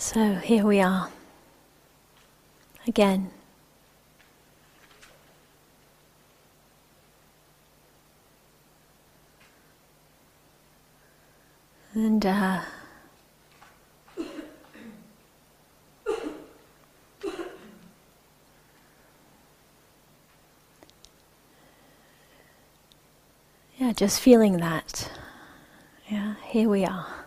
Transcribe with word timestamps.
So 0.00 0.36
here 0.36 0.64
we 0.64 0.80
are 0.80 1.10
again. 2.86 3.32
And 11.94 12.24
uh, 12.24 12.60
yeah, 23.76 23.92
just 23.94 24.20
feeling 24.20 24.58
that. 24.58 25.10
Yeah, 26.08 26.36
here 26.44 26.68
we 26.68 26.84
are. 26.84 27.17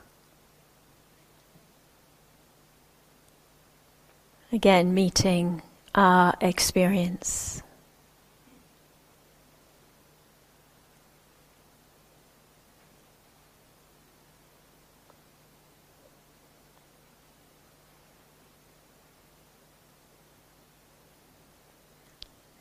Again, 4.53 4.93
meeting 4.93 5.61
our 5.95 6.33
experience. 6.41 7.63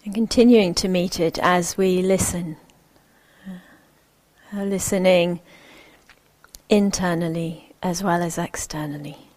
And 0.04 0.14
continuing 0.14 0.74
to 0.74 0.86
meet 0.86 1.18
it 1.18 1.40
as 1.40 1.76
we 1.76 2.02
listen. 2.02 2.56
Uh, 4.52 4.62
listening 4.62 5.40
internally 6.68 7.74
as 7.82 8.02
well 8.02 8.22
as 8.22 8.38
externally. 8.38 9.29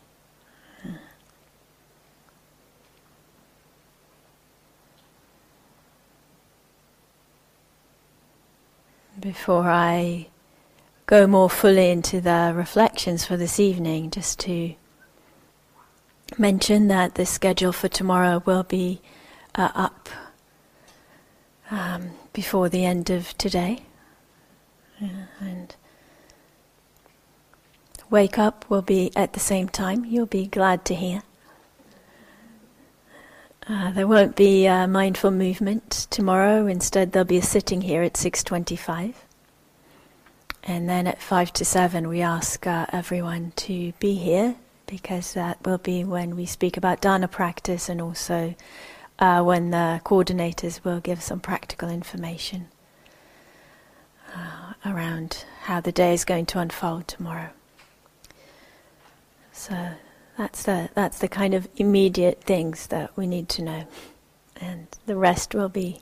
Before 9.23 9.69
I 9.69 10.27
go 11.05 11.25
more 11.25 11.49
fully 11.49 11.89
into 11.89 12.19
the 12.19 12.51
reflections 12.53 13.23
for 13.23 13.37
this 13.37 13.57
evening, 13.57 14.11
just 14.11 14.37
to 14.41 14.75
mention 16.37 16.89
that 16.89 17.15
the 17.15 17.25
schedule 17.25 17.71
for 17.71 17.87
tomorrow 17.87 18.43
will 18.45 18.63
be 18.63 19.01
uh, 19.55 19.69
up 19.73 20.09
um, 21.71 22.11
before 22.33 22.67
the 22.67 22.83
end 22.83 23.09
of 23.09 23.37
today. 23.37 23.83
Yeah, 24.99 25.25
and 25.39 25.73
wake 28.09 28.37
up 28.37 28.69
will 28.69 28.81
be 28.81 29.11
at 29.15 29.31
the 29.33 29.39
same 29.39 29.69
time. 29.69 30.03
You'll 30.03 30.25
be 30.25 30.47
glad 30.47 30.83
to 30.85 30.95
hear. 30.95 31.23
Uh, 33.65 33.91
there 33.91 34.07
won't 34.07 34.35
be 34.35 34.67
uh, 34.67 34.85
mindful 34.87 35.31
movement 35.31 36.07
tomorrow. 36.09 36.67
Instead, 36.67 37.11
there'll 37.11 37.25
be 37.25 37.37
a 37.37 37.41
sitting 37.41 37.79
here 37.81 38.03
at 38.03 38.15
6:25, 38.15 39.13
and 40.63 40.89
then 40.89 41.07
at 41.07 41.21
five 41.21 41.53
to 41.53 41.63
seven, 41.63 42.09
we 42.09 42.21
ask 42.21 42.67
uh, 42.67 42.85
everyone 42.91 43.53
to 43.55 43.93
be 43.99 44.15
here 44.15 44.55
because 44.85 45.33
that 45.33 45.65
will 45.65 45.77
be 45.77 46.03
when 46.03 46.35
we 46.35 46.45
speak 46.45 46.75
about 46.75 46.99
dana 46.99 47.27
practice, 47.29 47.87
and 47.87 48.01
also 48.01 48.53
uh, 49.19 49.41
when 49.41 49.71
the 49.71 50.01
coordinators 50.03 50.83
will 50.83 50.99
give 50.99 51.21
some 51.21 51.39
practical 51.39 51.89
information 51.89 52.67
uh, 54.35 54.73
around 54.85 55.45
how 55.63 55.79
the 55.79 55.91
day 55.93 56.13
is 56.13 56.25
going 56.25 56.45
to 56.45 56.59
unfold 56.59 57.07
tomorrow. 57.07 57.49
So 59.53 59.91
that's 60.37 60.63
the, 60.63 60.89
that's 60.93 61.19
the 61.19 61.27
kind 61.27 61.53
of 61.53 61.67
immediate 61.77 62.41
things 62.41 62.87
that 62.87 63.15
we 63.15 63.27
need 63.27 63.49
to 63.49 63.61
know. 63.61 63.87
And 64.59 64.87
the 65.05 65.15
rest 65.15 65.53
will 65.53 65.69
be 65.69 65.99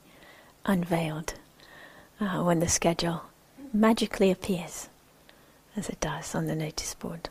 unveiled 0.65 1.33
uh, 2.19 2.43
when 2.43 2.59
the 2.59 2.69
schedule 2.69 3.23
magically 3.73 4.31
appears, 4.31 4.89
as 5.75 5.89
it 5.89 5.99
does 5.99 6.35
on 6.35 6.47
the 6.47 6.55
notice 6.55 6.93
board. 6.93 7.29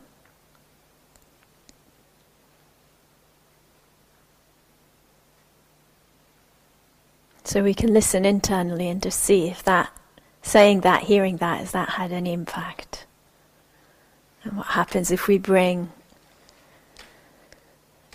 So 7.43 7.63
we 7.63 7.73
can 7.73 7.93
listen 7.93 8.23
internally 8.23 8.87
and 8.87 9.01
just 9.01 9.19
see 9.19 9.47
if 9.47 9.63
that, 9.63 9.91
saying 10.41 10.81
that, 10.81 11.03
hearing 11.03 11.37
that, 11.37 11.59
has 11.59 11.71
that 11.71 11.89
had 11.89 12.11
any 12.11 12.31
impact? 12.31 13.05
And 14.43 14.57
what 14.57 14.67
happens 14.67 15.11
if 15.11 15.27
we 15.27 15.37
bring 15.37 15.91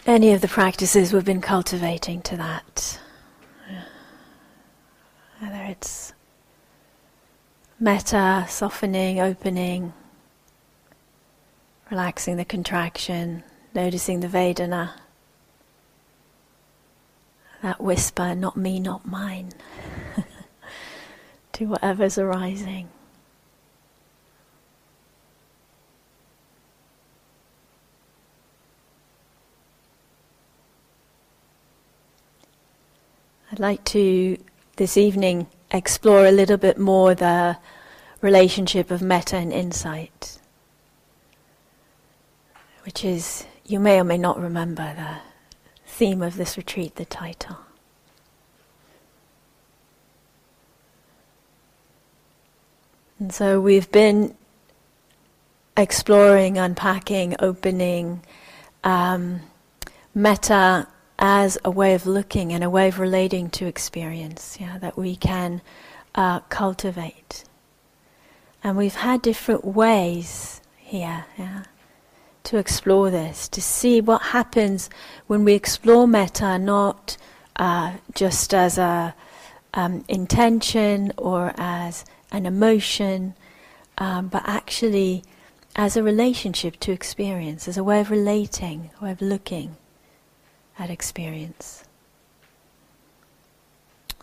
any 0.07 0.33
of 0.33 0.41
the 0.41 0.49
practices 0.49 1.13
we've 1.13 1.25
been 1.25 1.41
cultivating 1.41 2.23
to 2.23 2.37
that. 2.37 3.01
Whether 5.41 5.65
it's 5.65 6.13
metta, 7.81 8.47
softening, 8.49 9.21
opening, 9.21 9.93
relaxing 11.91 12.37
the 12.37 12.45
contraction, 12.45 13.43
noticing 13.75 14.21
the 14.21 14.29
Vedana, 14.29 14.93
that 17.63 17.81
whisper, 17.81 18.35
not 18.35 18.57
me, 18.57 18.79
not 18.79 19.07
mine, 19.07 19.51
to 21.53 21.67
whatever's 21.67 22.17
arising. 22.17 22.89
I'd 33.53 33.61
like 33.61 33.85
to 33.85 34.39
this 34.75 34.97
evening 34.97 35.47
explore 35.71 36.27
a 36.27 36.33
little 36.33 36.57
bit 36.57 36.79
more 36.79 37.15
the 37.15 37.57
relationship 38.21 38.91
of 38.91 39.03
metta 39.03 39.37
and 39.37 39.53
insight, 39.53 40.39
which 42.85 43.05
is, 43.05 43.47
you 43.65 43.79
may 43.79 44.01
or 44.01 44.05
may 44.05 44.19
not 44.19 44.41
remember 44.41 44.93
the 44.97 45.19
theme 45.87 46.23
of 46.23 46.37
this 46.37 46.57
retreat, 46.57 46.97
the 46.97 47.05
title. 47.05 47.59
And 53.21 53.33
so 53.33 53.61
we've 53.61 53.91
been 53.93 54.35
exploring, 55.77 56.59
unpacking, 56.59 57.37
opening 57.39 58.23
um, 58.83 59.41
metta 60.15 60.89
as 61.19 61.59
a 61.65 61.71
way 61.71 61.95
of 61.95 62.07
looking 62.07 62.53
and 62.53 62.63
a 62.63 62.71
way 62.71 62.89
of 62.89 62.99
relating 62.99 63.49
to 63.51 63.67
experience, 63.67 64.59
yeah, 64.61 64.79
that 64.79 64.97
we 64.97 65.17
can 65.17 65.63
uh, 66.15 66.41
cultivate. 66.41 67.45
And 68.63 68.77
we've 68.77 68.95
had 68.95 69.23
different 69.23 69.65
ways 69.65 70.61
here, 70.77 71.25
yeah, 71.39 71.65
to 72.45 72.59
explore 72.59 73.11
this, 73.11 73.49
to 73.49 73.63
see 73.63 74.01
what 74.01 74.23
happens 74.23 74.91
when 75.27 75.45
we 75.45 75.55
explore 75.55 76.07
metta, 76.07 76.59
not 76.59 77.17
uh, 77.57 77.95
just 78.15 78.53
as 78.53 78.77
a 78.77 79.15
um, 79.75 80.05
intention 80.09 81.13
or 81.17 81.55
as 81.57 82.05
an 82.31 82.45
emotion, 82.45 83.35
um, 83.99 84.29
but 84.29 84.43
actually 84.47 85.23
as 85.77 85.97
a 85.97 86.03
relationship 86.03 86.79
to 86.81 86.93
experience, 86.93 87.69
as 87.69 87.77
a 87.77 87.85
way 87.85 88.01
of 88.01 88.11
relating, 88.11 88.91
a 89.01 89.05
way 89.05 89.11
of 89.13 89.23
looking 89.23 89.77
that 90.79 90.91
experience. 90.91 91.85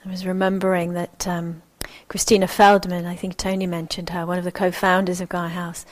I 0.05 0.09
was 0.09 0.25
remembering 0.25 0.93
that 0.93 1.27
um, 1.27 1.61
Christina 2.07 2.47
Feldman, 2.47 3.05
I 3.05 3.15
think 3.15 3.37
Tony 3.37 3.65
mentioned 3.65 4.09
her, 4.09 4.25
one 4.25 4.37
of 4.37 4.43
the 4.43 4.51
co-founders 4.51 5.21
of 5.21 5.29
Gaia 5.29 5.49
House, 5.49 5.85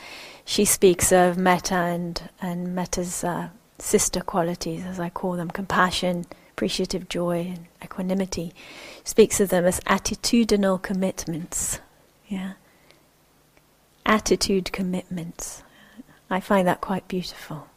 she 0.44 0.66
speaks 0.66 1.12
of 1.12 1.38
metta 1.38 1.76
and, 1.76 2.30
and 2.42 2.76
metta's 2.76 3.24
uh, 3.24 3.50
sister 3.80 4.22
qualities, 4.22 4.86
as 4.86 5.00
I 5.00 5.10
call 5.10 5.34
them, 5.34 5.50
compassion, 5.50 6.26
appreciative 6.52 7.08
joy, 7.10 7.54
and 7.56 7.66
equanimity. 7.84 8.54
Speaks 9.04 9.40
of 9.40 9.50
them 9.50 9.66
as 9.66 9.80
attitudinal 9.82 10.82
commitments. 10.82 11.80
Yeah, 12.28 12.54
attitude 14.06 14.72
commitments. 14.72 15.64
I 16.30 16.40
find 16.40 16.68
that 16.68 16.82
quite 16.82 17.08
beautiful. 17.08 17.68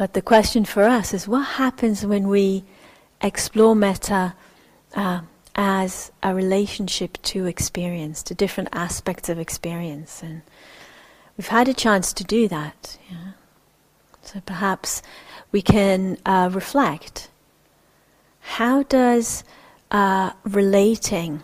But 0.00 0.14
the 0.14 0.22
question 0.22 0.64
for 0.64 0.84
us 0.84 1.12
is 1.12 1.28
what 1.28 1.60
happens 1.60 2.06
when 2.06 2.28
we 2.28 2.64
explore 3.20 3.76
metta 3.76 4.32
uh, 4.96 5.20
as 5.54 6.10
a 6.22 6.34
relationship 6.34 7.18
to 7.24 7.44
experience, 7.44 8.22
to 8.22 8.34
different 8.34 8.70
aspects 8.72 9.28
of 9.28 9.38
experience? 9.38 10.22
And 10.22 10.40
we've 11.36 11.48
had 11.48 11.68
a 11.68 11.74
chance 11.74 12.14
to 12.14 12.24
do 12.24 12.48
that. 12.48 12.96
Yeah? 13.10 13.32
So 14.22 14.40
perhaps 14.40 15.02
we 15.52 15.60
can 15.60 16.16
uh, 16.24 16.48
reflect 16.50 17.28
how 18.56 18.84
does 18.84 19.44
uh, 19.90 20.30
relating, 20.44 21.42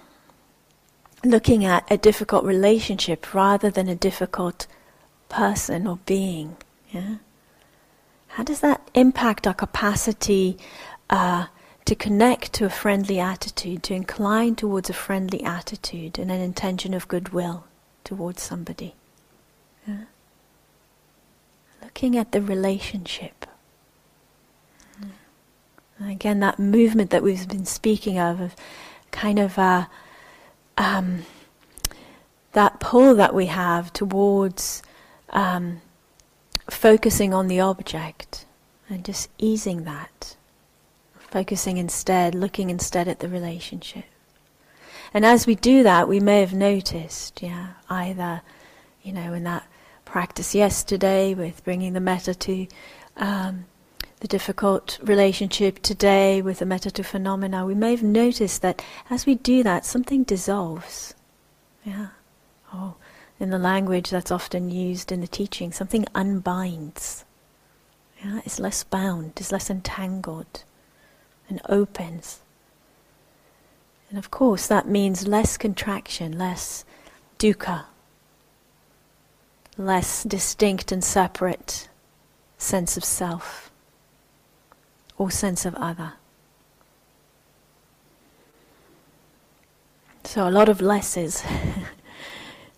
looking 1.22 1.66
at 1.66 1.84
a 1.90 1.98
difficult 1.98 2.42
relationship 2.46 3.34
rather 3.34 3.68
than 3.68 3.90
a 3.90 3.94
difficult 3.94 4.66
person 5.28 5.86
or 5.86 5.98
being. 6.06 6.56
Yeah? 6.90 7.16
How 8.36 8.42
does 8.42 8.60
that 8.60 8.90
impact 8.92 9.46
our 9.46 9.54
capacity 9.54 10.58
uh, 11.08 11.46
to 11.86 11.94
connect 11.94 12.52
to 12.52 12.66
a 12.66 12.68
friendly 12.68 13.18
attitude, 13.18 13.82
to 13.84 13.94
incline 13.94 14.56
towards 14.56 14.90
a 14.90 14.92
friendly 14.92 15.42
attitude 15.42 16.18
and 16.18 16.30
an 16.30 16.42
intention 16.42 16.92
of 16.92 17.08
goodwill 17.08 17.64
towards 18.04 18.42
somebody? 18.42 18.94
Yeah? 19.88 20.04
Looking 21.82 22.18
at 22.18 22.32
the 22.32 22.42
relationship. 22.42 23.46
again, 25.98 26.40
that 26.40 26.58
movement 26.58 27.08
that 27.12 27.22
we've 27.22 27.48
been 27.48 27.64
speaking 27.64 28.18
of, 28.18 28.42
of 28.42 28.54
kind 29.12 29.38
of 29.38 29.58
uh, 29.58 29.86
um, 30.76 31.22
that 32.52 32.80
pull 32.80 33.14
that 33.14 33.32
we 33.34 33.46
have 33.46 33.94
towards 33.94 34.82
um, 35.30 35.80
focusing 36.70 37.32
on 37.32 37.48
the 37.48 37.60
object 37.60 38.46
and 38.88 39.04
just 39.04 39.28
easing 39.38 39.84
that, 39.84 40.36
focusing 41.18 41.76
instead, 41.76 42.34
looking 42.34 42.70
instead 42.70 43.08
at 43.08 43.20
the 43.20 43.28
relationship. 43.28 44.04
And 45.14 45.24
as 45.24 45.46
we 45.46 45.54
do 45.54 45.82
that, 45.82 46.08
we 46.08 46.20
may 46.20 46.40
have 46.40 46.52
noticed, 46.52 47.42
yeah, 47.42 47.74
either, 47.88 48.42
you 49.02 49.12
know, 49.12 49.32
in 49.32 49.44
that 49.44 49.66
practice 50.04 50.54
yesterday 50.54 51.34
with 51.34 51.64
bringing 51.64 51.92
the 51.92 52.00
metta 52.00 52.34
to 52.34 52.66
um, 53.16 53.66
the 54.20 54.28
difficult 54.28 54.98
relationship 55.02 55.80
today 55.82 56.42
with 56.42 56.58
the 56.58 56.66
metta 56.66 56.90
to 56.90 57.02
phenomena, 57.02 57.66
we 57.66 57.74
may 57.74 57.90
have 57.90 58.02
noticed 58.02 58.62
that 58.62 58.82
as 59.10 59.26
we 59.26 59.34
do 59.34 59.62
that, 59.62 59.84
something 59.84 60.22
dissolves. 60.24 61.14
Yeah. 61.84 62.08
Oh, 62.72 62.94
in 63.38 63.50
the 63.50 63.58
language 63.58 64.10
that's 64.10 64.30
often 64.30 64.70
used 64.70 65.12
in 65.12 65.20
the 65.20 65.26
teaching, 65.26 65.72
something 65.72 66.06
unbinds. 66.14 67.24
Yeah, 68.24 68.40
it's 68.44 68.58
less 68.58 68.82
bound, 68.82 69.32
it's 69.36 69.52
less 69.52 69.68
entangled, 69.68 70.64
and 71.48 71.60
opens. 71.68 72.40
And 74.08 74.18
of 74.18 74.30
course, 74.30 74.66
that 74.66 74.88
means 74.88 75.28
less 75.28 75.56
contraction, 75.56 76.38
less 76.38 76.84
dukkha, 77.38 77.84
less 79.76 80.24
distinct 80.24 80.90
and 80.90 81.04
separate 81.04 81.88
sense 82.56 82.96
of 82.96 83.04
self 83.04 83.70
or 85.18 85.30
sense 85.30 85.66
of 85.66 85.74
other. 85.74 86.14
So, 90.24 90.48
a 90.48 90.50
lot 90.50 90.68
of 90.68 90.80
lesses. 90.80 91.44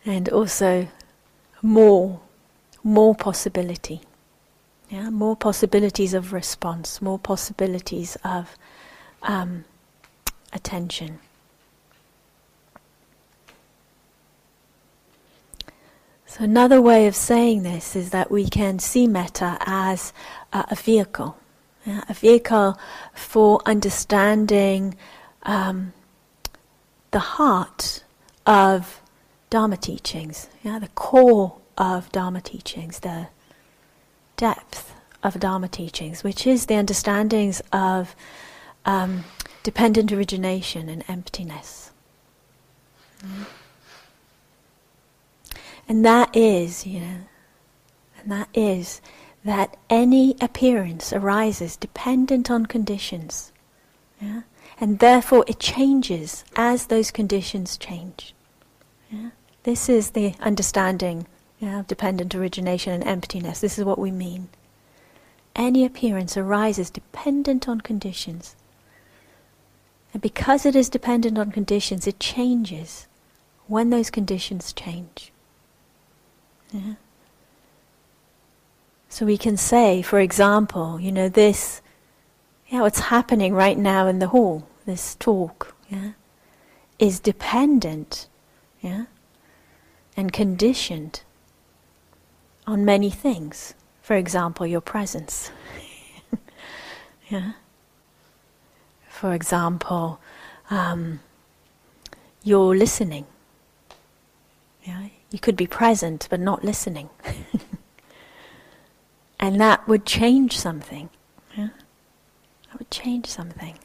and 0.09 0.29
also 0.31 0.89
more, 1.61 2.21
more 2.83 3.15
possibility. 3.15 4.01
Yeah, 4.89 5.11
more 5.11 5.37
possibilities 5.37 6.15
of 6.15 6.33
response, 6.33 7.03
more 7.03 7.19
possibilities 7.19 8.17
of 8.25 8.57
um, 9.23 9.67
attention. 10.51 11.19
So, 16.25 16.43
another 16.43 16.81
way 16.81 17.07
of 17.07 17.15
saying 17.15 17.63
this 17.63 17.95
is 17.95 18.09
that 18.11 18.31
we 18.31 18.49
can 18.49 18.79
see 18.79 19.07
metta 19.07 19.59
as 19.61 20.15
uh, 20.55 20.63
a 20.71 20.75
vehicle, 20.75 21.37
yeah, 21.85 22.05
a 22.09 22.15
vehicle 22.15 22.79
for 23.13 23.61
understanding 23.67 24.97
um, 25.43 25.93
the 27.11 27.19
heart 27.19 28.05
of 28.47 29.03
Dharma 29.51 29.77
teachings, 29.77 30.49
yeah, 30.63 30.79
the 30.79 30.89
core 30.89 31.57
of 31.77 32.13
Dharma 32.13 32.41
teachings, 32.41 33.01
the 33.01 33.29
depth 34.37 34.95
of 35.23 35.41
Dharma 35.41 35.69
teachings, 35.69 36.23
which 36.23 36.47
is 36.47 36.67
the 36.67 36.75
understandings 36.77 37.63
of 37.73 38.15
um, 38.85 39.25
dependent 39.63 40.13
origination 40.13 40.89
and 40.89 41.03
emptiness. 41.09 41.91
Mm. 43.23 43.47
And 45.89 46.05
that 46.05 46.37
is, 46.37 46.87
you 46.87 47.01
know, 47.01 47.17
and 48.21 48.33
that 48.33 48.49
is 48.53 49.01
that 49.45 49.77
any 49.89 50.37
appearance 50.41 51.13
arises 51.13 51.77
dependent 51.77 52.51
on 52.51 52.67
conditions. 52.67 53.53
Yeah? 54.21 54.43
And 54.81 54.99
therefore 54.99 55.45
it 55.49 55.59
changes 55.59 56.45
as 56.55 56.87
those 56.87 57.11
conditions 57.11 57.79
change. 57.79 58.35
Yeah? 59.11 59.31
This 59.69 59.91
is 59.91 60.13
the 60.13 60.33
understanding 60.41 61.27
of 61.61 61.87
dependent 61.87 62.35
origination 62.35 62.95
and 62.95 63.05
emptiness. 63.05 63.61
This 63.61 63.79
is 63.79 63.85
what 63.85 63.99
we 63.99 64.11
mean. 64.11 64.49
Any 65.55 65.85
appearance 65.85 66.39
arises 66.39 66.89
dependent 66.89 67.69
on 67.69 67.83
conditions. 67.83 68.57
And 70.15 70.23
because 70.23 70.65
it 70.65 70.75
is 70.75 70.89
dependent 70.89 71.37
on 71.37 71.53
conditions, 71.53 72.07
it 72.07 72.19
changes 72.19 73.09
when 73.67 73.91
those 73.91 74.09
conditions 74.09 74.73
change. 74.73 75.33
Yeah? 76.73 76.95
So 79.11 79.27
we 79.27 79.37
can 79.37 79.59
say, 79.59 80.01
for 80.01 80.19
example, 80.19 80.99
you 80.99 81.13
know, 81.13 81.29
this, 81.29 81.83
yeah, 82.69 82.81
what's 82.81 83.01
happening 83.01 83.53
right 83.53 83.77
now 83.77 84.07
in 84.07 84.19
the 84.19 84.29
hall, 84.29 84.67
this 84.87 85.15
talk, 85.17 85.77
yeah, 85.91 86.13
is 86.99 87.21
dependent, 87.21 88.29
yeah, 88.81 89.05
and 90.19 90.33
conditioned 90.33 91.23
on 92.67 92.85
many 92.85 93.09
things. 93.09 93.75
For 94.03 94.17
example, 94.17 94.67
your 94.67 94.81
presence. 94.81 95.53
yeah. 97.31 97.53
For 99.09 99.33
example, 99.33 100.19
um, 100.71 101.21
your 102.43 102.75
listening. 102.75 103.27
Yeah. 104.83 105.07
You 105.31 105.39
could 105.39 105.57
be 105.57 105.69
present 105.69 106.27
but 106.29 106.41
not 106.41 106.65
listening. 106.65 107.11
and 109.39 109.61
that 109.61 109.87
would 109.87 110.05
change 110.05 110.59
something. 110.59 111.11
Yeah. 111.57 111.69
That 112.71 112.79
would 112.81 112.91
change 112.91 113.27
something. 113.27 113.79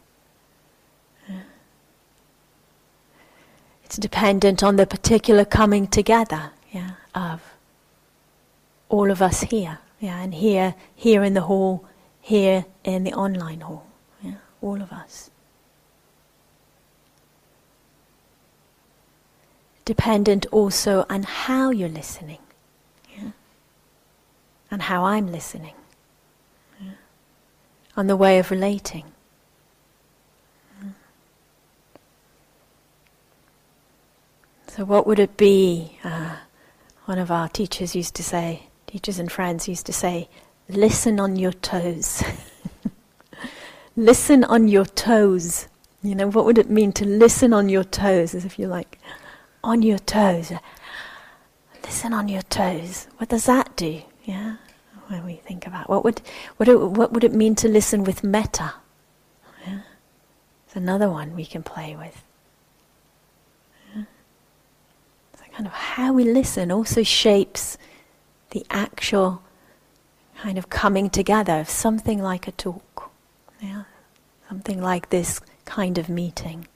It's 3.94 4.00
dependent 4.00 4.64
on 4.64 4.78
the 4.78 4.88
particular 4.88 5.46
coming 5.46 5.86
together, 5.86 6.50
yeah, 6.72 6.94
of 7.14 7.44
all 8.90 9.12
of 9.12 9.22
us 9.22 9.42
here, 9.42 9.78
yeah, 10.00 10.20
and 10.20 10.34
here, 10.34 10.74
here 10.96 11.24
in 11.24 11.36
the 11.36 11.42
hall, 11.42 11.86
here 12.20 12.66
in 12.84 13.04
the 13.04 13.14
online 13.14 13.62
hall, 13.62 13.86
yeah, 14.24 14.38
all 14.64 14.82
of 14.82 14.92
us. 14.92 15.30
Dependent 19.86 20.48
also 20.52 21.06
on 21.08 21.22
how 21.22 21.70
you're 21.70 21.88
listening, 21.88 22.40
yeah, 23.16 23.30
and 24.72 24.82
how 24.82 25.04
I'm 25.04 25.32
listening, 25.32 25.76
yeah, 26.82 26.94
on 27.96 28.08
the 28.08 28.18
way 28.18 28.40
of 28.40 28.50
relating. 28.50 29.13
So, 34.76 34.86
what 34.86 35.06
would 35.06 35.20
it 35.20 35.38
be? 35.38 36.00
Uh, 36.04 36.36
one 37.06 37.20
of 37.20 37.30
our 37.30 37.48
teachers 37.48 37.96
used 37.96 38.16
to 38.16 38.24
say, 38.24 38.64
teachers 38.88 39.20
and 39.20 39.32
friends 39.32 39.68
used 39.68 39.86
to 39.86 39.94
say, 39.94 40.30
listen 40.68 41.20
on 41.20 41.36
your 41.36 41.52
toes. 41.52 42.24
listen 43.96 44.44
on 44.44 44.68
your 44.68 44.86
toes. 44.86 45.68
You 46.02 46.16
know, 46.16 46.28
what 46.28 46.46
would 46.46 46.58
it 46.58 46.72
mean 46.72 46.92
to 46.94 47.06
listen 47.06 47.54
on 47.54 47.70
your 47.70 47.84
toes? 47.84 48.34
As 48.34 48.46
if 48.46 48.58
you're 48.58 48.68
like, 48.68 48.98
on 49.64 49.84
your 49.84 50.00
toes. 50.00 50.52
Listen 51.84 52.12
on 52.12 52.28
your 52.28 52.42
toes. 52.42 53.08
What 53.18 53.30
does 53.30 53.46
that 53.46 53.76
do? 53.76 54.02
Yeah? 54.24 54.56
When 55.08 55.24
we 55.24 55.36
think 55.36 55.68
about 55.68 55.88
what 55.88 56.04
would, 56.04 56.20
what, 56.58 56.68
it, 56.68 56.82
what 56.82 57.14
would 57.14 57.24
it 57.24 57.34
mean 57.34 57.54
to 57.56 57.68
listen 57.68 58.04
with 58.04 58.24
metta? 58.24 58.74
Yeah? 59.68 59.82
It's 60.66 60.76
another 60.76 61.12
one 61.12 61.36
we 61.36 61.46
can 61.46 61.62
play 61.62 61.96
with. 61.96 62.24
Kind 65.54 65.68
of 65.68 65.74
how 65.74 66.12
we 66.12 66.24
listen 66.24 66.72
also 66.72 67.04
shapes 67.04 67.78
the 68.50 68.66
actual 68.70 69.42
kind 70.42 70.58
of 70.58 70.70
coming 70.70 71.10
together 71.10 71.60
of 71.60 71.70
something 71.70 72.22
like 72.22 72.48
a 72.48 72.52
talk. 72.52 73.12
Yeah? 73.62 73.84
Something 74.50 74.82
like 74.82 75.10
this 75.10 75.40
kind 75.66 75.98
of 75.98 76.10
meeting. 76.10 76.68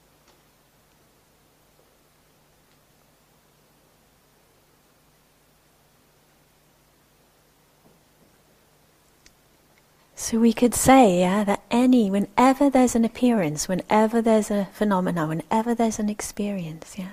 So 10.15 10.39
we 10.39 10.51
could 10.51 10.75
say, 10.75 11.19
yeah, 11.19 11.43
that 11.45 11.61
any, 11.71 12.09
whenever 12.11 12.69
there's 12.69 12.95
an 12.95 13.05
appearance, 13.05 13.67
whenever 13.67 14.21
there's 14.21 14.51
a 14.51 14.67
phenomena, 14.73 15.25
whenever 15.27 15.73
there's 15.73 15.99
an 15.99 16.09
experience, 16.09 16.95
yeah, 16.97 17.11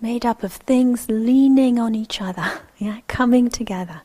Made 0.00 0.24
up 0.24 0.42
of 0.42 0.52
things 0.52 1.06
leaning 1.08 1.78
on 1.78 1.94
each 1.94 2.20
other, 2.22 2.60
yeah, 2.78 3.00
coming 3.06 3.50
together. 3.50 4.02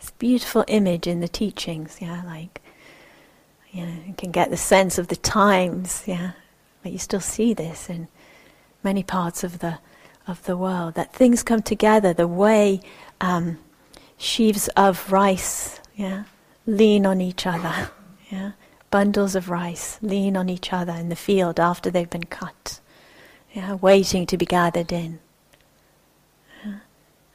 It's 0.00 0.10
a 0.10 0.14
beautiful 0.14 0.64
image 0.68 1.06
in 1.06 1.20
the 1.20 1.28
teachings, 1.28 1.98
yeah, 2.00 2.22
like 2.24 2.60
you 3.72 3.84
know, 3.84 3.96
you 4.06 4.14
can 4.16 4.30
get 4.30 4.50
the 4.50 4.56
sense 4.56 4.98
of 4.98 5.08
the 5.08 5.16
times, 5.16 6.04
yeah. 6.06 6.32
But 6.82 6.92
you 6.92 6.98
still 6.98 7.20
see 7.20 7.52
this 7.52 7.90
in 7.90 8.08
many 8.82 9.02
parts 9.02 9.44
of 9.44 9.58
the 9.58 9.78
of 10.26 10.42
the 10.44 10.56
world 10.56 10.94
that 10.94 11.12
things 11.12 11.42
come 11.42 11.62
together 11.62 12.12
the 12.12 12.26
way 12.26 12.80
um, 13.20 13.58
sheaves 14.16 14.68
of 14.76 15.12
rice, 15.12 15.80
yeah, 15.94 16.24
lean 16.66 17.04
on 17.06 17.20
each 17.20 17.46
other, 17.46 17.90
yeah. 18.30 18.52
Bundles 18.90 19.34
of 19.34 19.50
rice 19.50 19.98
lean 20.00 20.36
on 20.36 20.48
each 20.48 20.72
other 20.72 20.92
in 20.92 21.08
the 21.08 21.16
field 21.16 21.60
after 21.60 21.90
they've 21.90 22.08
been 22.08 22.24
cut, 22.24 22.80
yeah, 23.56 23.72
waiting 23.72 24.26
to 24.26 24.36
be 24.36 24.44
gathered 24.44 24.92
in. 24.92 25.18
Yeah. 26.62 26.74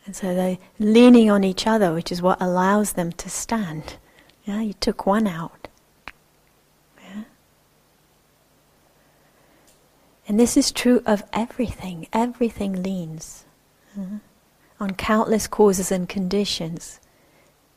And 0.06 0.16
so 0.16 0.36
they're 0.36 0.60
leaning 0.78 1.32
on 1.32 1.44
each 1.44 1.66
other, 1.66 1.92
which 1.92 2.12
is 2.12 2.22
what 2.22 2.40
allows 2.40 2.94
them 2.94 3.12
to 3.14 3.28
stand. 3.28 3.96
Yeah, 4.46 4.62
you 4.62 4.74
took 4.74 5.08
one 5.08 5.26
out. 5.26 5.68
Yeah. 7.04 7.24
And 10.28 10.40
this 10.40 10.56
is 10.56 10.72
true 10.72 11.02
of 11.08 11.24
everything. 11.34 12.06
Everything 12.14 12.84
leans 12.84 13.46
uh, 14.00 14.20
on 14.80 14.92
countless 14.92 15.48
causes 15.48 15.92
and 15.92 16.08
conditions, 16.08 17.00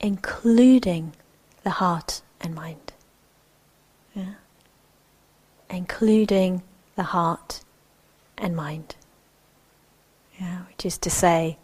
including 0.01 1.15
the 1.63 1.71
heart 1.71 2.21
and 2.43 2.55
mind. 2.55 2.93
Yeah? 4.15 4.35
Including 5.71 6.63
the 6.95 7.05
heart 7.05 7.63
and 8.38 8.57
mind. 8.57 8.97
Yeah, 10.41 10.62
which 10.69 10.85
is 10.85 10.99
to 10.99 11.11
say, 11.11 11.59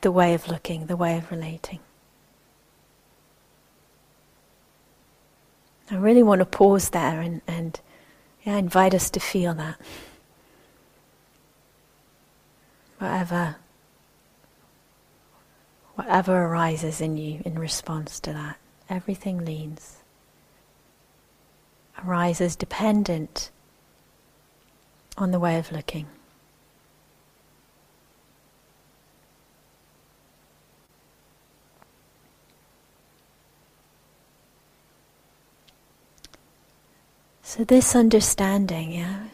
the 0.00 0.12
way 0.12 0.34
of 0.34 0.48
looking, 0.48 0.86
the 0.86 0.96
way 0.96 1.16
of 1.16 1.30
relating. 1.30 1.80
I 5.90 5.96
really 5.96 6.22
want 6.22 6.40
to 6.40 6.46
pause 6.46 6.90
there 6.90 7.20
and, 7.20 7.42
and 7.46 7.78
yeah, 8.42 8.56
invite 8.56 8.94
us 8.94 9.10
to 9.10 9.20
feel 9.20 9.54
that 9.54 9.76
whatever 12.98 13.56
whatever 15.94 16.44
arises 16.44 17.00
in 17.00 17.16
you 17.16 17.40
in 17.44 17.58
response 17.58 18.18
to 18.20 18.32
that 18.32 18.56
everything 18.88 19.44
leans 19.44 19.98
arises 22.04 22.56
dependent 22.56 23.50
on 25.16 25.30
the 25.30 25.38
way 25.38 25.58
of 25.58 25.70
looking 25.70 26.06
So 37.54 37.62
this 37.62 37.94
understanding, 37.94 38.90
yeah, 38.90 39.26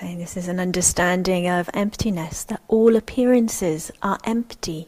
saying 0.00 0.16
this 0.18 0.34
is 0.34 0.48
an 0.48 0.58
understanding 0.58 1.46
of 1.46 1.68
emptiness, 1.74 2.42
that 2.44 2.62
all 2.68 2.96
appearances 2.96 3.90
are 4.00 4.18
empty 4.24 4.86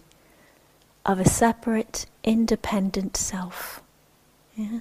of 1.04 1.20
a 1.20 1.28
separate, 1.28 2.06
independent 2.24 3.14
self, 3.14 3.82
yeah? 4.56 4.78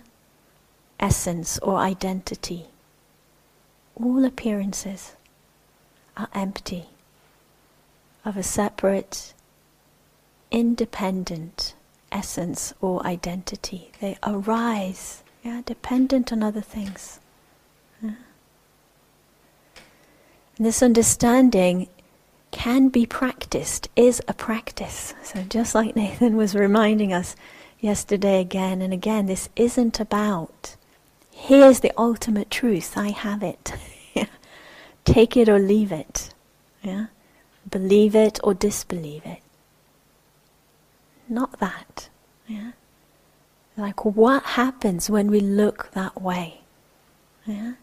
essence 1.02 1.60
or 1.60 1.80
identity. 1.80 2.68
All 3.94 4.24
appearances 4.24 5.17
are 6.18 6.30
empty 6.34 6.88
of 8.26 8.36
a 8.36 8.44
separate, 8.44 9.34
independent 10.52 11.76
essence 12.12 12.74
or 12.82 13.06
identity. 13.06 13.92
They 14.02 14.18
arise, 14.24 15.24
yeah, 15.44 15.62
dependent 15.66 16.34
on 16.34 16.44
other 16.44 16.62
things. 16.62 17.20
Yeah? 18.02 18.12
This 20.58 20.82
understanding 20.82 21.88
can 22.52 22.90
be 22.90 23.06
practiced, 23.06 23.90
is 23.96 24.22
a 24.28 24.34
practice. 24.34 25.14
So, 25.24 25.44
just 25.44 25.76
like 25.76 25.96
Nathan 25.96 26.36
was 26.38 26.56
reminding 26.56 27.14
us 27.14 27.36
yesterday 27.80 28.42
again 28.42 28.82
and 28.82 28.94
again, 28.94 29.28
this 29.28 29.50
isn't 29.56 30.00
about, 30.00 30.76
here's 31.32 31.82
the 31.82 31.92
ultimate 31.98 32.50
truth, 32.50 32.98
I 32.98 33.10
have 33.10 33.44
it. 33.44 33.74
Take 35.08 35.38
it 35.38 35.48
or 35.48 35.58
leave 35.58 35.94
it. 35.94 36.34
Yeah? 36.84 37.06
Believe 37.70 38.14
it 38.14 38.42
or 38.44 38.54
disbelieve 38.54 39.26
it. 39.26 39.40
Not 41.30 41.60
that. 41.60 42.10
Yeah? 42.46 42.72
Like, 43.78 44.04
what 44.04 44.44
happens 44.44 45.10
when 45.10 45.32
we 45.32 45.40
look 45.40 45.92
that 45.94 46.22
way? 46.22 46.62
Yeah? 47.46 47.74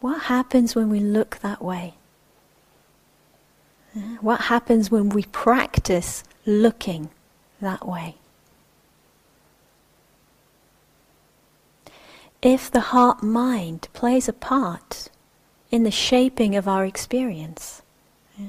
What 0.00 0.22
happens 0.22 0.74
when 0.74 0.88
we 0.88 0.98
look 1.00 1.40
that 1.40 1.62
way? 1.62 1.94
What 4.20 4.42
happens 4.42 4.90
when 4.90 5.10
we 5.10 5.24
practice 5.24 6.24
looking 6.46 7.10
that 7.60 7.86
way? 7.86 8.14
If 12.40 12.70
the 12.70 12.80
heart 12.80 13.22
mind 13.22 13.88
plays 13.92 14.28
a 14.28 14.32
part 14.32 15.10
in 15.70 15.82
the 15.82 15.90
shaping 15.90 16.56
of 16.56 16.66
our 16.66 16.84
experience, 16.84 17.82
yeah, 18.38 18.46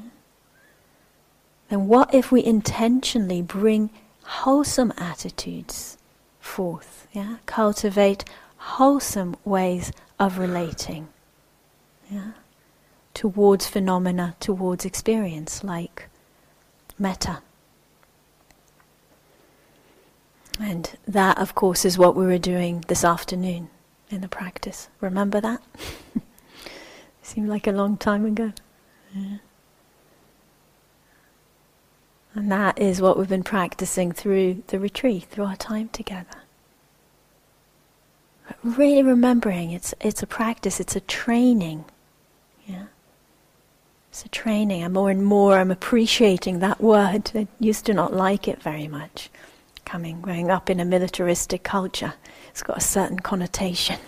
then 1.69 1.87
what 1.87 2.13
if 2.13 2.31
we 2.31 2.43
intentionally 2.43 3.41
bring 3.41 3.89
wholesome 4.23 4.93
attitudes 4.97 5.97
forth? 6.39 7.07
Yeah? 7.13 7.37
Cultivate 7.45 8.25
wholesome 8.57 9.35
ways 9.45 9.91
of 10.19 10.37
relating 10.37 11.07
yeah, 12.11 12.31
towards 13.13 13.67
phenomena, 13.67 14.35
towards 14.39 14.83
experience, 14.83 15.63
like 15.63 16.09
metta. 16.97 17.41
And 20.59 20.97
that, 21.07 21.37
of 21.37 21.55
course, 21.55 21.85
is 21.85 21.97
what 21.97 22.15
we 22.15 22.25
were 22.25 22.37
doing 22.37 22.83
this 22.87 23.05
afternoon 23.05 23.69
in 24.09 24.21
the 24.21 24.27
practice. 24.27 24.89
Remember 24.99 25.39
that? 25.39 25.61
Seemed 27.29 27.49
like 27.49 27.67
a 27.67 27.71
long 27.71 27.97
time 27.97 28.25
ago. 28.25 28.53
Yeah. 29.13 29.37
And 32.35 32.51
that 32.51 32.79
is 32.79 33.01
what 33.01 33.17
we've 33.17 33.29
been 33.29 33.43
practicing 33.43 34.11
through 34.11 34.63
the 34.67 34.79
retreat, 34.79 35.25
through 35.25 35.45
our 35.45 35.55
time 35.55 35.89
together 35.89 36.25
really 38.63 39.03
remembering 39.03 39.71
it's 39.71 39.93
it's 40.01 40.23
a 40.23 40.27
practice, 40.27 40.79
it's 40.79 40.95
a 40.95 40.99
training 41.01 41.85
yeah. 42.69 42.85
It's 44.09 44.25
a 44.25 44.29
training. 44.29 44.83
I'm 44.83 44.93
more 44.93 45.09
and 45.09 45.23
more 45.23 45.57
I'm 45.57 45.71
appreciating 45.71 46.59
that 46.59 46.81
word. 46.81 47.31
I 47.33 47.47
used 47.59 47.85
to 47.85 47.93
not 47.93 48.13
like 48.13 48.47
it 48.47 48.61
very 48.61 48.87
much. 48.87 49.29
Coming, 49.85 50.21
growing 50.21 50.51
up 50.51 50.69
in 50.69 50.79
a 50.79 50.85
militaristic 50.85 51.63
culture. 51.63 52.13
It's 52.49 52.61
got 52.61 52.77
a 52.77 52.81
certain 52.81 53.19
connotation. 53.19 53.99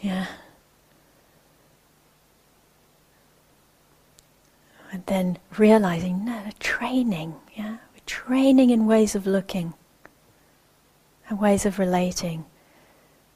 Yeah. 0.00 0.26
Then 5.06 5.38
realizing, 5.58 6.24
no, 6.24 6.44
training, 6.60 7.34
yeah. 7.54 7.78
We're 7.92 8.06
training 8.06 8.70
in 8.70 8.86
ways 8.86 9.14
of 9.14 9.26
looking 9.26 9.74
and 11.28 11.40
ways 11.40 11.66
of 11.66 11.78
relating 11.78 12.44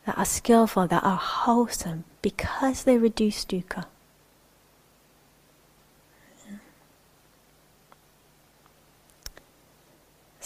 that 0.07 0.17
are 0.17 0.25
skillful, 0.25 0.87
that 0.87 1.03
are 1.03 1.17
wholesome, 1.17 2.05
because 2.23 2.85
they 2.85 2.97
reduce 2.97 3.45
dukkha. 3.45 3.87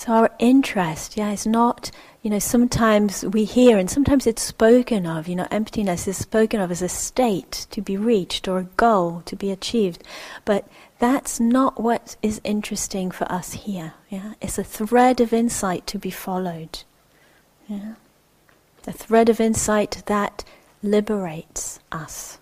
So 0.00 0.12
our 0.12 0.31
interest, 0.39 1.19
yeah, 1.19 1.31
is 1.31 1.47
not, 1.47 1.91
you 2.23 2.31
know, 2.31 2.39
sometimes 2.39 3.23
we 3.23 3.45
hear 3.45 3.77
and 3.77 3.91
sometimes 3.91 4.27
it's 4.27 4.41
spoken 4.41 5.05
of, 5.05 5.29
you 5.29 5.37
know, 5.37 5.47
emptiness 5.50 6.09
is 6.09 6.17
spoken 6.17 6.59
of 6.59 6.71
as 6.71 6.81
a 6.81 6.89
state 6.89 7.67
to 7.71 7.83
be 7.83 7.99
reached 7.99 8.49
or 8.49 8.61
a 8.61 8.65
goal 8.79 9.23
to 9.27 9.37
be 9.37 9.50
achieved. 9.50 10.03
But 10.47 10.67
that's 11.00 11.40
not 11.40 11.80
what 11.80 12.16
is 12.23 12.40
interesting 12.45 13.11
for 13.11 13.30
us 13.30 13.52
here, 13.52 13.95
yeah. 14.09 14.35
It's 14.40 14.59
a 14.59 14.64
thread 14.64 15.21
of 15.21 15.33
insight 15.33 15.87
to 15.88 15.99
be 15.99 16.11
followed. 16.11 16.85
Yeah. 17.66 17.95
A 18.87 18.92
thread 18.92 19.28
of 19.28 19.40
insight 19.40 20.02
that 20.07 20.45
liberates 20.83 21.80
us 21.90 22.38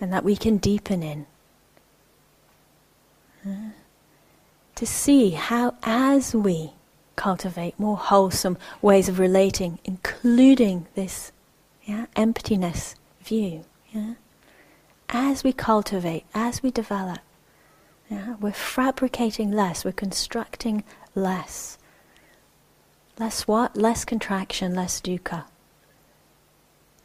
and 0.00 0.12
that 0.12 0.24
we 0.24 0.36
can 0.36 0.56
deepen 0.56 1.02
in. 1.02 1.26
Yeah 3.44 3.70
to 4.76 4.86
see 4.86 5.30
how, 5.30 5.74
as 5.82 6.34
we 6.34 6.72
cultivate 7.16 7.80
more 7.80 7.96
wholesome 7.96 8.56
ways 8.80 9.08
of 9.08 9.18
relating, 9.18 9.78
including 9.84 10.86
this 10.94 11.32
yeah, 11.84 12.06
emptiness 12.14 12.94
view, 13.22 13.64
yeah, 13.92 14.14
as 15.08 15.42
we 15.42 15.52
cultivate, 15.52 16.24
as 16.34 16.62
we 16.62 16.70
develop, 16.70 17.18
Yeah? 18.08 18.36
We're 18.40 18.52
fabricating 18.52 19.50
less, 19.50 19.84
we're 19.84 19.92
constructing 19.92 20.84
less. 21.14 21.78
Less 23.18 23.48
what? 23.48 23.76
Less 23.76 24.04
contraction, 24.04 24.74
less 24.74 25.00
dukkha. 25.00 25.44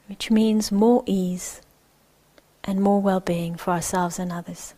Which 0.07 0.29
means 0.29 0.71
more 0.71 1.03
ease 1.05 1.61
and 2.63 2.81
more 2.81 3.01
well 3.01 3.21
being 3.21 3.55
for 3.55 3.71
ourselves 3.71 4.19
and 4.19 4.31
others. 4.31 4.73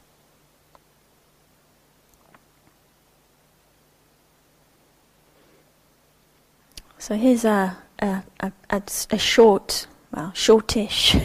So 7.00 7.18
here's 7.18 7.44
a, 7.44 7.76
a, 8.00 8.24
a, 8.40 8.52
a, 8.70 9.18
short, 9.18 9.88
well, 10.16 10.32
shortish 10.34 11.18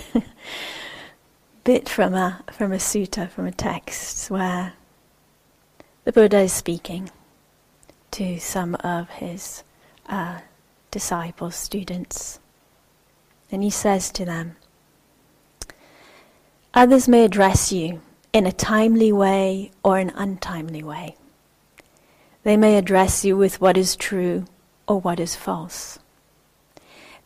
bit 1.64 1.88
from 1.88 2.14
a, 2.14 2.42
from 2.50 2.72
a 2.72 2.78
sutta, 2.78 3.30
from 3.30 3.46
a 3.46 3.52
text, 3.52 4.28
where 4.28 4.72
the 6.08 6.12
Buddha 6.12 6.38
is 6.38 6.54
speaking 6.54 7.10
to 8.12 8.38
some 8.40 8.76
of 8.76 9.10
his 9.10 9.62
uh, 10.08 10.38
disciples, 10.90 11.54
students. 11.54 12.40
And 13.52 13.62
he 13.62 13.68
says 13.68 14.10
to 14.12 14.24
them, 14.24 14.56
Others 16.72 17.08
may 17.08 17.26
address 17.26 17.72
you 17.72 18.00
in 18.32 18.46
a 18.46 18.52
timely 18.52 19.12
way 19.12 19.70
or 19.84 19.98
an 19.98 20.08
untimely 20.14 20.82
way. 20.82 21.16
They 22.42 22.56
may 22.56 22.78
address 22.78 23.22
you 23.22 23.36
with 23.36 23.60
what 23.60 23.76
is 23.76 23.94
true 23.94 24.46
or 24.86 25.02
what 25.02 25.20
is 25.20 25.36
false. 25.36 25.98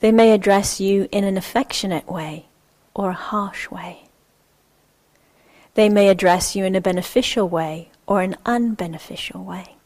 They 0.00 0.10
may 0.10 0.32
address 0.32 0.80
you 0.80 1.06
in 1.12 1.22
an 1.22 1.36
affectionate 1.36 2.10
way 2.10 2.46
or 2.94 3.10
a 3.10 3.24
harsh 3.30 3.70
way. 3.70 4.08
They 5.74 5.88
may 5.88 6.08
address 6.08 6.56
you 6.56 6.64
in 6.64 6.74
a 6.74 6.80
beneficial 6.80 7.48
way 7.48 7.91
or 8.12 8.20
an 8.20 8.36
unbeneficial 8.44 9.42
way. 9.42 9.76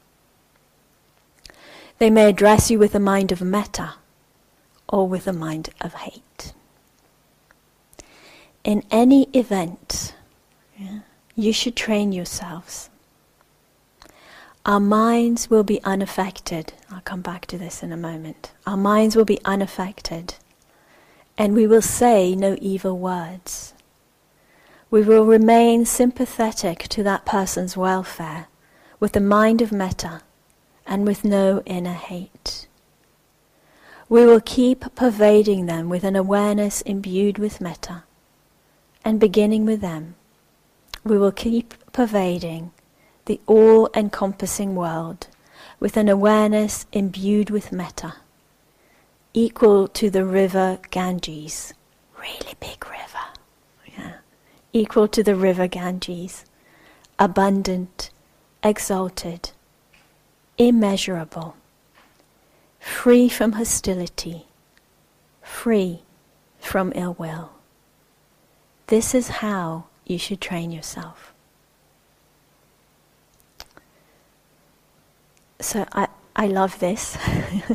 They 1.99 2.11
may 2.11 2.29
address 2.29 2.71
you 2.71 2.79
with 2.79 2.97
a 2.97 2.99
mind 2.99 3.31
of 3.31 3.41
metta 3.41 3.95
or 4.89 5.07
with 5.07 5.29
a 5.29 5.33
mind 5.33 5.71
of 5.81 5.95
hate. 5.95 6.53
In 8.65 8.83
any 8.91 9.29
event, 9.33 10.15
yeah, 10.77 11.01
you 11.37 11.53
should 11.53 11.77
train 11.77 12.11
yourselves 12.11 12.91
our 14.67 14.81
minds 14.81 15.49
will 15.49 15.63
be 15.63 15.81
unaffected. 15.85 16.73
I'll 16.91 17.01
come 17.03 17.23
back 17.23 17.47
to 17.47 17.57
this 17.57 17.85
in 17.85 17.93
a 17.93 17.97
moment. 17.97 18.51
Our 18.67 18.77
minds 18.77 19.15
will 19.15 19.25
be 19.25 19.39
unaffected, 19.45 20.35
and 21.39 21.55
we 21.55 21.69
will 21.69 21.81
say 21.81 22.35
no 22.35 22.57
evil 22.61 22.99
words. 22.99 23.75
We 24.89 25.03
will 25.03 25.27
remain 25.27 25.85
sympathetic 25.85 26.87
to 26.91 27.03
that 27.03 27.27
person's 27.27 27.77
welfare 27.77 28.47
with 29.01 29.13
the 29.13 29.21
mind 29.21 29.61
of 29.61 29.73
metta 29.73 30.23
and 30.87 31.05
with 31.05 31.25
no 31.25 31.61
inner 31.67 31.93
hate. 31.95 32.69
We 34.09 34.25
will 34.25 34.41
keep 34.41 34.95
pervading 34.95 35.67
them 35.67 35.89
with 35.89 36.05
an 36.05 36.15
awareness 36.15 36.83
imbued 36.83 37.39
with 37.39 37.61
metta, 37.61 38.05
and 39.05 39.19
beginning 39.19 39.67
with 39.67 39.81
them, 39.81 40.15
we 41.03 41.19
will 41.19 41.33
keep 41.33 41.75
pervading 41.93 42.71
the 43.25 43.41
all 43.47 43.91
encompassing 43.97 44.77
world 44.77 45.27
with 45.81 45.97
an 45.97 46.09
awareness 46.09 46.87
imbued 46.93 47.51
with 47.51 47.73
metta, 47.73 48.15
equal 49.35 49.89
to 49.89 50.09
the 50.09 50.25
river 50.25 50.79
Ganges, 50.91 51.75
really 52.17 52.55
big 52.61 52.87
river, 52.89 53.16
equal 54.77 55.09
to 55.09 55.23
the 55.23 55.35
river 55.35 55.67
Ganges, 55.67 56.45
abundant, 57.19 58.11
exalted, 58.63 59.51
immeasurable, 60.59 61.57
free 62.79 63.29
from 63.29 63.53
hostility, 63.53 64.47
free 65.43 66.03
from 66.59 66.93
ill 66.95 67.15
will. 67.15 67.51
This 68.89 69.15
is 69.15 69.29
how 69.29 69.87
you 70.05 70.19
should 70.19 70.41
train 70.41 70.71
yourself. 70.71 71.33
so 75.61 75.87
I, 75.93 76.09
I 76.35 76.47
love 76.47 76.79
this. 76.79 77.17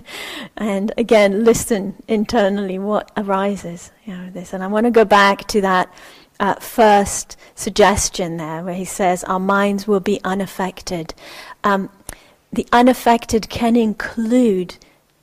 and 0.57 0.93
again, 0.97 1.43
listen 1.43 2.01
internally 2.07 2.79
what 2.79 3.11
arises 3.17 3.91
you 4.05 4.15
know, 4.15 4.29
this. 4.29 4.53
And 4.53 4.63
I 4.63 4.67
want 4.67 4.85
to 4.85 4.91
go 4.91 5.05
back 5.05 5.47
to 5.49 5.61
that 5.61 5.93
uh, 6.41 6.55
first 6.55 7.37
suggestion 7.53 8.37
there 8.37 8.63
where 8.63 8.73
he 8.73 8.83
says 8.83 9.23
our 9.25 9.39
minds 9.39 9.87
will 9.87 9.99
be 9.99 10.19
unaffected. 10.23 11.13
Um, 11.63 11.89
the 12.51 12.67
unaffected 12.73 13.47
can 13.47 13.75
include 13.75 14.75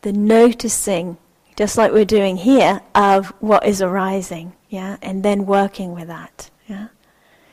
the 0.03 0.13
noticing, 0.13 1.19
just 1.57 1.77
like 1.77 1.93
we're 1.93 2.05
doing 2.05 2.37
here, 2.37 2.81
of 2.95 3.27
what 3.41 3.67
is 3.67 3.83
arising, 3.83 4.53
yeah, 4.71 4.97
and 5.03 5.25
then 5.25 5.45
working 5.45 5.93
with 5.93 6.07
that, 6.07 6.51
yeah. 6.69 6.89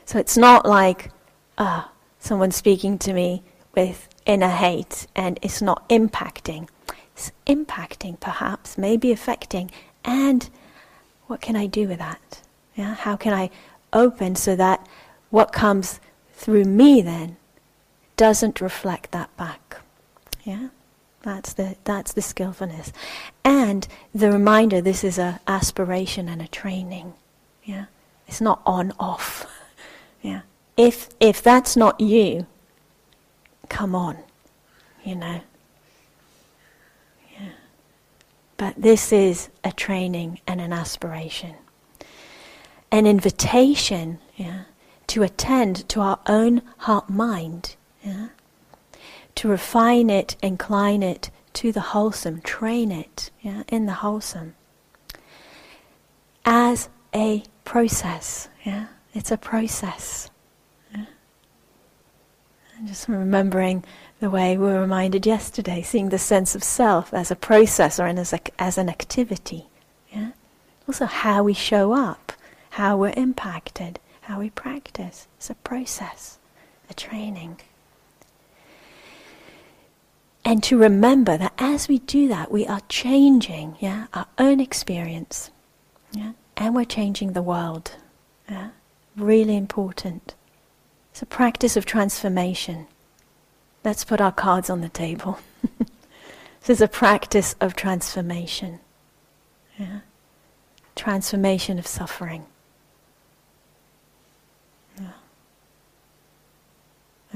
So 0.04 0.18
it's 0.20 0.36
not 0.36 0.64
like, 0.64 1.10
ah, 1.58 1.90
someone 2.20 2.52
speaking 2.52 2.98
to 3.00 3.12
me 3.12 3.42
with 3.74 4.08
inner 4.24 4.48
hate 4.48 5.08
and 5.16 5.38
it's 5.42 5.60
not 5.60 5.86
impacting. 5.88 6.68
It's 7.14 7.32
impacting, 7.46 8.20
perhaps, 8.20 8.78
maybe 8.78 9.10
affecting, 9.10 9.72
and 10.04 10.48
what 11.26 11.40
can 11.40 11.56
I 11.56 11.66
do 11.66 11.88
with 11.88 11.98
that? 11.98 12.42
Yeah, 12.76 12.94
how 12.94 13.16
can 13.16 13.32
I 13.32 13.50
open 13.92 14.36
so 14.36 14.54
that 14.54 14.86
what 15.30 15.52
comes 15.52 15.98
through 16.34 16.64
me 16.64 17.00
then 17.00 17.36
doesn't 18.16 18.60
reflect 18.60 19.10
that 19.12 19.34
back? 19.36 19.78
Yeah, 20.44 20.68
that's 21.22 21.54
the 21.54 21.76
that's 21.84 22.12
the 22.12 22.22
skillfulness, 22.22 22.92
and 23.42 23.88
the 24.14 24.30
reminder. 24.30 24.80
This 24.80 25.02
is 25.02 25.18
a 25.18 25.40
aspiration 25.48 26.28
and 26.28 26.42
a 26.42 26.48
training. 26.48 27.14
Yeah, 27.64 27.86
it's 28.28 28.40
not 28.40 28.60
on 28.66 28.92
off. 29.00 29.46
yeah, 30.22 30.42
if 30.76 31.08
if 31.18 31.42
that's 31.42 31.76
not 31.76 31.98
you, 31.98 32.46
come 33.70 33.94
on, 33.94 34.18
you 35.02 35.16
know. 35.16 35.40
Yeah. 37.32 37.48
But 38.58 38.74
this 38.76 39.12
is 39.12 39.48
a 39.64 39.72
training 39.72 40.40
and 40.46 40.60
an 40.60 40.72
aspiration. 40.74 41.54
An 42.92 43.06
invitation 43.06 44.18
yeah, 44.36 44.62
to 45.08 45.22
attend 45.22 45.88
to 45.88 46.00
our 46.00 46.18
own 46.26 46.62
heart 46.78 47.10
mind, 47.10 47.76
yeah, 48.02 48.28
to 49.34 49.48
refine 49.48 50.08
it, 50.08 50.36
incline 50.42 51.02
it 51.02 51.30
to 51.54 51.72
the 51.72 51.80
wholesome, 51.80 52.40
train 52.42 52.92
it 52.92 53.30
yeah, 53.40 53.62
in 53.68 53.86
the 53.86 53.94
wholesome. 53.94 54.54
As 56.44 56.88
a 57.14 57.42
process, 57.64 58.48
yeah, 58.64 58.86
it's 59.14 59.30
a 59.30 59.36
process. 59.36 60.30
And 62.78 62.88
just 62.88 63.08
remembering 63.08 63.84
the 64.20 64.28
way 64.28 64.58
we 64.58 64.66
were 64.66 64.80
reminded 64.80 65.26
yesterday, 65.26 65.80
seeing 65.82 66.10
the 66.10 66.18
sense 66.18 66.54
of 66.54 66.62
self 66.62 67.14
as 67.14 67.30
a 67.30 67.36
process 67.36 67.98
or 67.98 68.06
as, 68.06 68.32
a, 68.32 68.40
as 68.58 68.76
an 68.76 68.90
activity. 68.90 69.66
Yeah? 70.12 70.32
Also, 70.86 71.06
how 71.06 71.42
we 71.42 71.54
show 71.54 71.92
up, 71.92 72.32
how 72.76 72.94
we're 72.94 73.14
impacted, 73.16 73.98
how 74.20 74.38
we 74.38 74.50
practice. 74.50 75.26
It's 75.38 75.48
a 75.48 75.54
process, 75.54 76.38
a 76.90 76.92
training. 76.94 77.58
And 80.44 80.62
to 80.64 80.76
remember 80.76 81.38
that 81.38 81.54
as 81.56 81.88
we 81.88 82.00
do 82.00 82.28
that, 82.28 82.52
we 82.52 82.66
are 82.66 82.82
changing 82.90 83.76
yeah, 83.80 84.08
our 84.12 84.26
own 84.36 84.60
experience. 84.60 85.50
Yeah? 86.12 86.32
And 86.58 86.74
we're 86.74 86.84
changing 86.84 87.32
the 87.32 87.40
world. 87.40 87.92
Yeah? 88.46 88.68
Really 89.16 89.56
important. 89.56 90.34
It's 91.12 91.22
a 91.22 91.26
practice 91.26 91.78
of 91.78 91.86
transformation. 91.86 92.88
Let's 93.84 94.04
put 94.04 94.20
our 94.20 94.32
cards 94.32 94.68
on 94.68 94.82
the 94.82 94.90
table. 94.90 95.38
this 95.78 96.68
is 96.68 96.82
a 96.82 96.88
practice 96.88 97.56
of 97.58 97.74
transformation. 97.74 98.80
Yeah? 99.78 100.00
Transformation 100.94 101.78
of 101.78 101.86
suffering. 101.86 102.44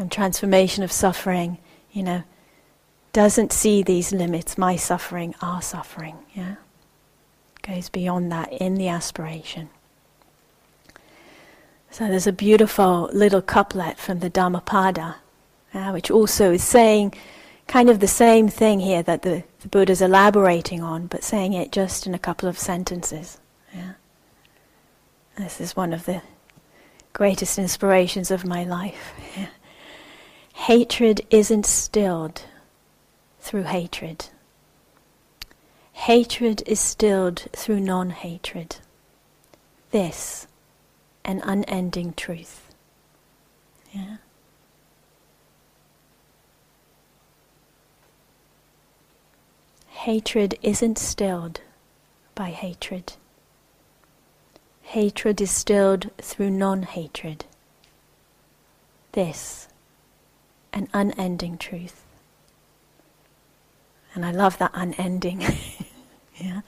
And 0.00 0.10
transformation 0.10 0.82
of 0.82 0.90
suffering, 0.90 1.58
you 1.92 2.02
know, 2.02 2.22
doesn't 3.12 3.52
see 3.52 3.82
these 3.82 4.12
limits, 4.12 4.56
my 4.56 4.74
suffering, 4.74 5.34
our 5.42 5.60
suffering, 5.60 6.16
yeah? 6.32 6.54
Goes 7.60 7.90
beyond 7.90 8.32
that 8.32 8.50
in 8.50 8.76
the 8.76 8.88
aspiration. 8.88 9.68
So 11.90 12.08
there's 12.08 12.26
a 12.26 12.32
beautiful 12.32 13.10
little 13.12 13.42
couplet 13.42 13.98
from 13.98 14.20
the 14.20 14.30
Dhammapada, 14.30 15.16
uh, 15.74 15.90
which 15.90 16.10
also 16.10 16.52
is 16.52 16.64
saying 16.64 17.12
kind 17.66 17.90
of 17.90 18.00
the 18.00 18.08
same 18.08 18.48
thing 18.48 18.80
here 18.80 19.02
that 19.02 19.20
the, 19.20 19.44
the 19.60 19.68
Buddha's 19.68 20.00
elaborating 20.00 20.82
on, 20.82 21.08
but 21.08 21.22
saying 21.22 21.52
it 21.52 21.72
just 21.72 22.06
in 22.06 22.14
a 22.14 22.18
couple 22.18 22.48
of 22.48 22.58
sentences. 22.58 23.38
Yeah. 23.74 23.92
This 25.36 25.60
is 25.60 25.76
one 25.76 25.92
of 25.92 26.06
the 26.06 26.22
greatest 27.12 27.58
inspirations 27.58 28.30
of 28.30 28.46
my 28.46 28.64
life. 28.64 29.12
Yeah. 29.36 29.48
Hatred 30.54 31.26
is 31.30 31.50
instilled 31.50 32.42
through 33.40 33.64
hatred. 33.64 34.26
Hatred 35.92 36.62
is 36.66 36.80
stilled 36.80 37.46
through 37.52 37.80
non 37.80 38.10
hatred. 38.10 38.76
This, 39.90 40.46
an 41.24 41.40
unending 41.44 42.14
truth. 42.14 42.72
Yeah? 43.92 44.16
Hatred 49.88 50.58
isn't 50.62 50.98
stilled 50.98 51.60
by 52.34 52.50
hatred. 52.50 53.12
Hatred 54.82 55.40
is 55.42 55.50
stilled 55.50 56.10
through 56.18 56.50
non 56.50 56.84
hatred. 56.84 57.44
This, 59.12 59.68
an 60.72 60.88
unending 60.92 61.59
truth. 61.59 62.04
And 64.14 64.24
I 64.24 64.30
love 64.30 64.59
that 64.59 64.72
unending. 64.74 65.40
yeah? 66.37 66.61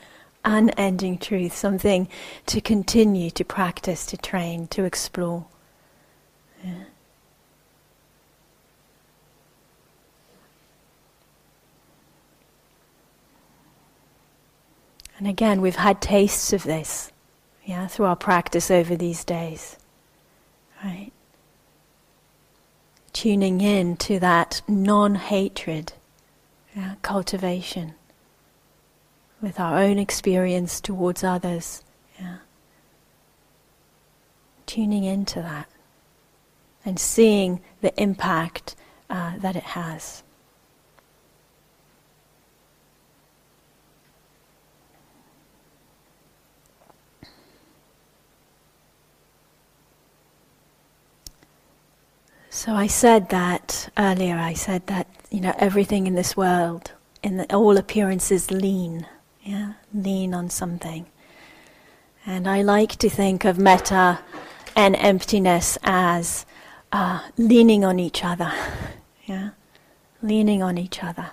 Unending 0.45 1.19
truth, 1.19 1.55
something 1.55 2.09
to 2.47 2.61
continue 2.61 3.31
to 3.31 3.45
practice, 3.45 4.07
to 4.07 4.17
train, 4.17 4.67
to 4.69 4.85
explore. 4.85 5.47
Yeah? 6.65 6.85
And 15.23 15.29
again, 15.29 15.61
we've 15.61 15.77
had 15.77 16.01
tastes 16.01 16.53
of 16.53 16.65
this, 16.65 17.13
yeah, 17.65 17.87
through 17.87 18.07
our 18.07 18.17
practice 18.17 18.73
over 18.73 18.97
these 18.97 19.25
days, 19.25 19.77
right? 20.83 21.13
Tuning 23.13 23.61
in 23.61 23.97
to 23.99 24.19
that 24.19 24.63
non-hatred 24.67 25.93
yeah, 26.75 26.95
cultivation 27.03 27.95
with 29.41 29.61
our 29.61 29.79
own 29.79 29.99
experience 29.99 30.81
towards 30.81 31.23
others, 31.23 31.83
yeah. 32.19 32.39
Tuning 34.67 35.05
into 35.05 35.43
that 35.43 35.69
and 36.85 36.99
seeing 36.99 37.61
the 37.81 37.93
impact 38.01 38.75
uh, 39.11 39.37
that 39.39 39.57
it 39.57 39.63
has. 39.63 40.23
So 52.55 52.75
I 52.75 52.87
said 52.87 53.31
that 53.31 53.89
earlier. 53.97 54.37
I 54.37 54.53
said 54.53 54.87
that 54.87 55.07
you 55.31 55.41
know 55.41 55.55
everything 55.57 56.07
in 56.07 56.17
this 56.17 56.37
world, 56.37 56.93
in 57.23 57.39
the, 57.39 57.55
all 57.55 57.79
appearances, 57.79 58.51
lean, 58.51 59.07
yeah, 59.43 59.73
lean 59.95 60.35
on 60.35 60.51
something. 60.51 61.07
And 62.27 62.47
I 62.47 62.61
like 62.61 62.97
to 62.97 63.09
think 63.09 63.47
of 63.47 63.59
metta 63.59 64.21
and 64.77 64.95
emptiness 64.97 65.79
as 65.83 66.45
uh, 66.93 67.21
leaning 67.39 67.87
on 67.87 67.99
each 67.99 68.23
other, 68.23 68.53
yeah, 69.25 69.51
leaning 70.21 70.63
on 70.63 70.77
each 70.77 71.03
other. 71.03 71.31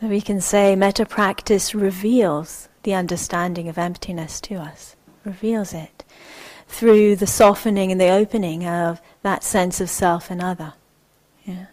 We 0.00 0.22
can 0.22 0.40
say 0.40 0.74
metta 0.74 1.04
practice 1.04 1.74
reveals 1.74 2.70
the 2.82 2.94
understanding 2.94 3.68
of 3.68 3.76
emptiness 3.76 4.40
to 4.40 4.54
us, 4.54 4.96
reveals 5.22 5.74
it 5.74 6.02
through 6.66 7.16
the 7.16 7.26
softening 7.26 7.92
and 7.92 8.00
the 8.00 8.08
opening 8.08 8.66
of 8.66 9.02
that 9.22 9.42
sense 9.44 9.80
of 9.80 9.90
self 9.90 10.30
and 10.30 10.42
other. 10.42 10.74
Yeah. 11.44 11.66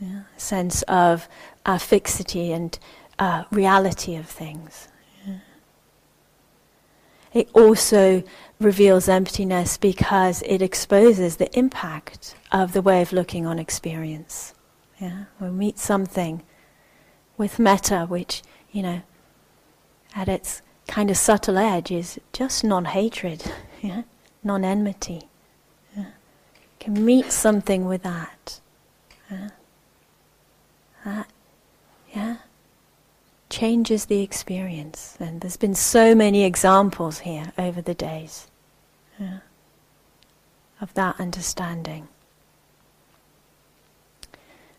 Yeah. 0.00 0.22
Sense 0.36 0.82
of 0.82 1.28
uh, 1.66 1.78
fixity 1.78 2.52
and 2.52 2.78
uh, 3.18 3.44
reality 3.50 4.16
of 4.16 4.26
things. 4.26 4.88
Yeah. 5.26 5.38
It 7.34 7.50
also 7.52 8.22
reveals 8.58 9.08
emptiness 9.08 9.76
because 9.76 10.42
it 10.42 10.62
exposes 10.62 11.36
the 11.36 11.56
impact 11.58 12.34
of 12.52 12.72
the 12.72 12.82
way 12.82 13.02
of 13.02 13.12
looking 13.12 13.46
on 13.46 13.58
experience. 13.58 14.54
Yeah? 15.00 15.24
We 15.40 15.48
meet 15.48 15.78
something 15.78 16.42
with 17.36 17.58
metta, 17.58 18.06
which, 18.06 18.42
you 18.70 18.82
know, 18.82 19.02
at 20.14 20.28
its 20.28 20.62
kind 20.86 21.10
of 21.10 21.16
subtle 21.16 21.56
edge 21.56 21.90
is 21.90 22.20
just 22.32 22.64
non-hatred, 22.64 23.50
yeah? 23.80 24.02
non-enmity. 24.44 25.22
Yeah? 25.22 25.29
Can 26.80 27.04
meet 27.04 27.30
something 27.30 27.84
with 27.84 28.02
that. 28.02 28.60
Yeah? 29.30 29.50
That, 31.04 31.28
yeah, 32.14 32.36
changes 33.48 34.06
the 34.06 34.22
experience. 34.22 35.16
And 35.20 35.40
there's 35.40 35.56
been 35.56 35.74
so 35.74 36.14
many 36.14 36.44
examples 36.44 37.20
here 37.20 37.52
over 37.58 37.80
the 37.80 37.94
days 37.94 38.48
yeah, 39.18 39.38
of 40.80 40.92
that 40.94 41.20
understanding. 41.20 42.08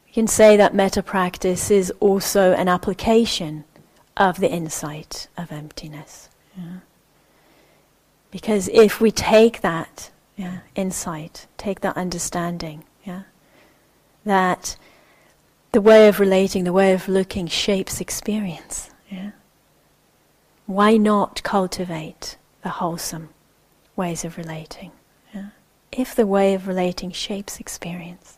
We 0.07 0.13
can 0.13 0.27
say 0.27 0.57
that 0.57 0.73
metta 0.73 1.03
practice 1.03 1.71
is 1.71 1.91
also 1.99 2.53
an 2.53 2.67
application 2.67 3.63
of 4.17 4.39
the 4.39 4.51
insight 4.51 5.27
of 5.37 5.51
emptiness. 5.51 6.29
Yeah. 6.57 6.79
Because 8.31 8.67
if 8.69 8.99
we 8.99 9.11
take 9.11 9.61
that 9.61 10.11
yeah, 10.41 10.59
insight, 10.75 11.47
take 11.57 11.81
that 11.81 11.97
understanding, 11.97 12.83
yeah, 13.03 13.23
that 14.25 14.75
the 15.71 15.81
way 15.81 16.07
of 16.07 16.19
relating, 16.19 16.63
the 16.63 16.73
way 16.73 16.93
of 16.93 17.07
looking 17.07 17.47
shapes 17.47 18.01
experience, 18.01 18.89
yeah, 19.09 19.31
why 20.65 20.97
not 20.97 21.43
cultivate 21.43 22.37
the 22.63 22.69
wholesome 22.69 23.29
ways 23.95 24.23
of 24.23 24.37
relating? 24.37 24.91
Yeah? 25.33 25.49
If 25.91 26.15
the 26.15 26.27
way 26.27 26.53
of 26.53 26.67
relating 26.67 27.11
shapes 27.11 27.59
experience, 27.59 28.37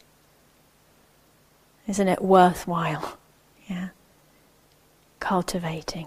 isn't 1.88 2.08
it 2.08 2.22
worthwhile? 2.22 3.18
Yeah 3.70 3.90
cultivating 5.24 6.06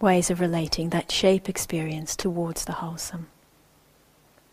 ways 0.00 0.30
of 0.30 0.38
relating 0.38 0.90
that 0.90 1.10
shape 1.10 1.48
experience 1.48 2.14
towards 2.14 2.64
the 2.66 2.74
wholesome. 2.74 3.26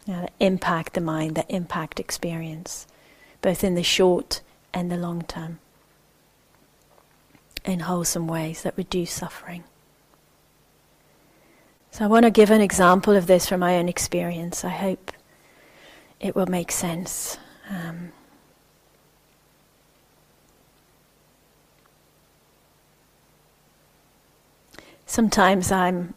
That 0.09 0.33
impact 0.39 0.93
the 0.93 1.01
mind, 1.01 1.35
that 1.35 1.45
impact 1.49 1.99
experience, 1.99 2.87
both 3.43 3.63
in 3.63 3.75
the 3.75 3.83
short 3.83 4.41
and 4.73 4.91
the 4.91 4.97
long 4.97 5.21
term, 5.21 5.59
in 7.63 7.81
wholesome 7.81 8.27
ways 8.27 8.63
that 8.63 8.75
reduce 8.75 9.11
suffering. 9.11 9.65
So 11.91 12.05
I 12.05 12.07
want 12.07 12.23
to 12.23 12.31
give 12.31 12.49
an 12.49 12.59
example 12.59 13.15
of 13.15 13.27
this 13.27 13.47
from 13.47 13.59
my 13.59 13.77
own 13.77 13.87
experience. 13.87 14.65
I 14.65 14.69
hope 14.69 15.11
it 16.19 16.35
will 16.35 16.47
make 16.47 16.71
sense. 16.71 17.37
Um, 17.69 18.11
sometimes 25.05 25.71
I'm 25.71 26.15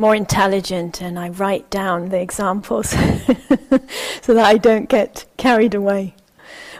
more 0.00 0.16
intelligent 0.16 1.02
and 1.02 1.18
I 1.18 1.28
write 1.28 1.68
down 1.68 2.08
the 2.08 2.18
examples 2.20 2.88
so 4.22 4.32
that 4.34 4.46
I 4.46 4.56
don't 4.56 4.88
get 4.88 5.26
carried 5.36 5.74
away. 5.74 6.14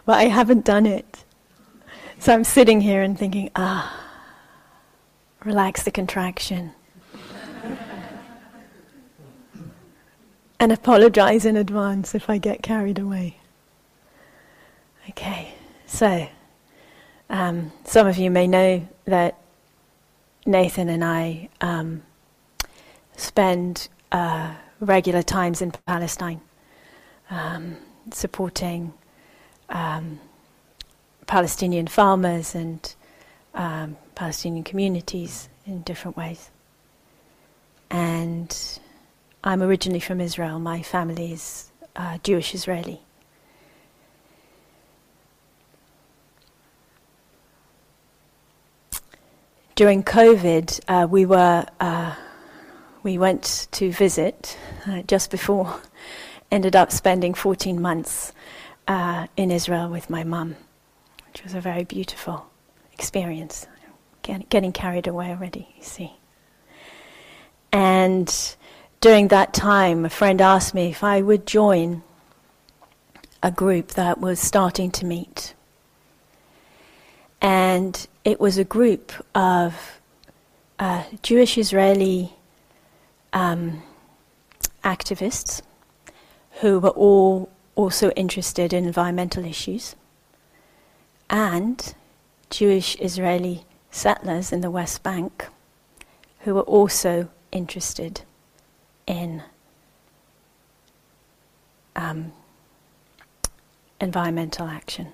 But 0.07 0.15
I 0.15 0.25
haven't 0.25 0.65
done 0.65 0.87
it. 0.87 1.23
So 2.19 2.33
I'm 2.33 2.45
sitting 2.45 2.81
here 2.81 3.03
and 3.03 3.19
thinking, 3.19 3.51
ah, 3.55 4.07
relax 5.45 5.83
the 5.83 5.91
contraction. 5.91 6.73
and 10.59 10.73
apologize 10.73 11.45
in 11.45 11.59
advance 11.59 12.15
if 12.15 12.31
I 12.31 12.39
get 12.39 12.63
carried 12.63 12.99
away. 12.99 13.37
Okay, 15.11 15.53
so 15.87 16.27
um, 17.29 17.71
some 17.85 18.07
of 18.07 18.17
you 18.17 18.31
may 18.31 18.47
know 18.47 18.89
that 19.05 19.39
Nathan 20.47 20.89
and 20.89 21.05
I 21.05 21.51
um, 21.61 22.03
spend 23.21 23.89
uh, 24.13 24.55
regular 24.81 25.23
times 25.23 25.63
in 25.63 25.73
Palestine, 25.87 26.41
um, 27.31 27.77
supporting 28.13 28.93
um, 29.69 30.19
Palestinian 31.27 31.87
farmers 31.87 32.55
and 32.55 32.95
um, 33.55 33.97
Palestinian 34.15 34.65
communities 34.65 35.49
in 35.67 35.83
different 35.83 36.17
ways. 36.17 36.51
And 37.91 38.57
I'm 39.45 39.63
originally 39.63 40.01
from 40.01 40.21
Israel. 40.21 40.59
My 40.59 40.83
family 40.83 41.33
is 41.33 41.71
uh, 41.97 42.19
Jewish 42.23 42.55
Israeli. 42.55 43.03
during 49.81 50.03
COVID, 50.03 50.79
uh, 50.89 51.07
we 51.07 51.25
were 51.25 51.65
uh, 51.81 52.15
we 53.03 53.19
went 53.19 53.69
to 53.73 53.91
visit 53.91 54.59
uh, 54.87 55.03
just 55.03 55.31
before, 55.31 55.81
ended 56.51 56.77
up 56.77 56.93
spending 56.93 57.35
14 57.35 57.81
months 57.81 58.33
uh, 58.89 59.27
in 59.37 59.51
Israel 59.51 59.89
with 59.89 60.11
my 60.11 60.25
mum, 60.25 60.57
which 61.29 61.43
was 61.43 61.55
a 61.55 61.61
very 61.61 61.85
beautiful 61.85 62.47
experience. 62.93 63.67
Get, 64.23 64.49
getting 64.51 64.73
carried 64.73 65.07
away 65.07 65.31
already, 65.31 65.69
you 65.77 65.83
see. 65.83 66.13
And 67.73 68.57
during 69.01 69.29
that 69.29 69.55
time, 69.55 70.05
a 70.05 70.11
friend 70.11 70.41
asked 70.41 70.75
me 70.75 70.91
if 70.91 71.03
I 71.03 71.23
would 71.23 71.47
join 71.47 72.03
a 73.43 73.51
group 73.51 73.93
that 73.93 74.21
was 74.21 74.39
starting 74.39 74.91
to 74.91 75.07
meet. 75.07 75.55
And 77.41 78.07
it 78.25 78.39
was 78.39 78.59
a 78.59 78.65
group 78.65 79.13
of 79.35 80.01
uh, 80.79 81.05
Jewish 81.23 81.57
Israeli 81.57 82.35
um, 83.33 83.83
activists 84.85 85.63
who 86.61 86.79
were 86.79 86.91
all 86.91 87.51
also 87.75 88.11
interested 88.11 88.73
in 88.73 88.85
environmental 88.87 89.45
issues, 89.45 89.97
and 91.29 91.95
Jewish 92.51 92.97
Israeli 92.97 93.65
settlers 93.91 94.53
in 94.53 94.61
the 94.61 94.71
West 94.71 95.03
Bank 95.03 95.47
who 96.41 96.55
were 96.55 96.63
also 96.63 97.29
interested 97.53 98.23
in 99.07 99.43
um, 101.95 102.33
environmental 104.01 104.67
action. 104.67 105.09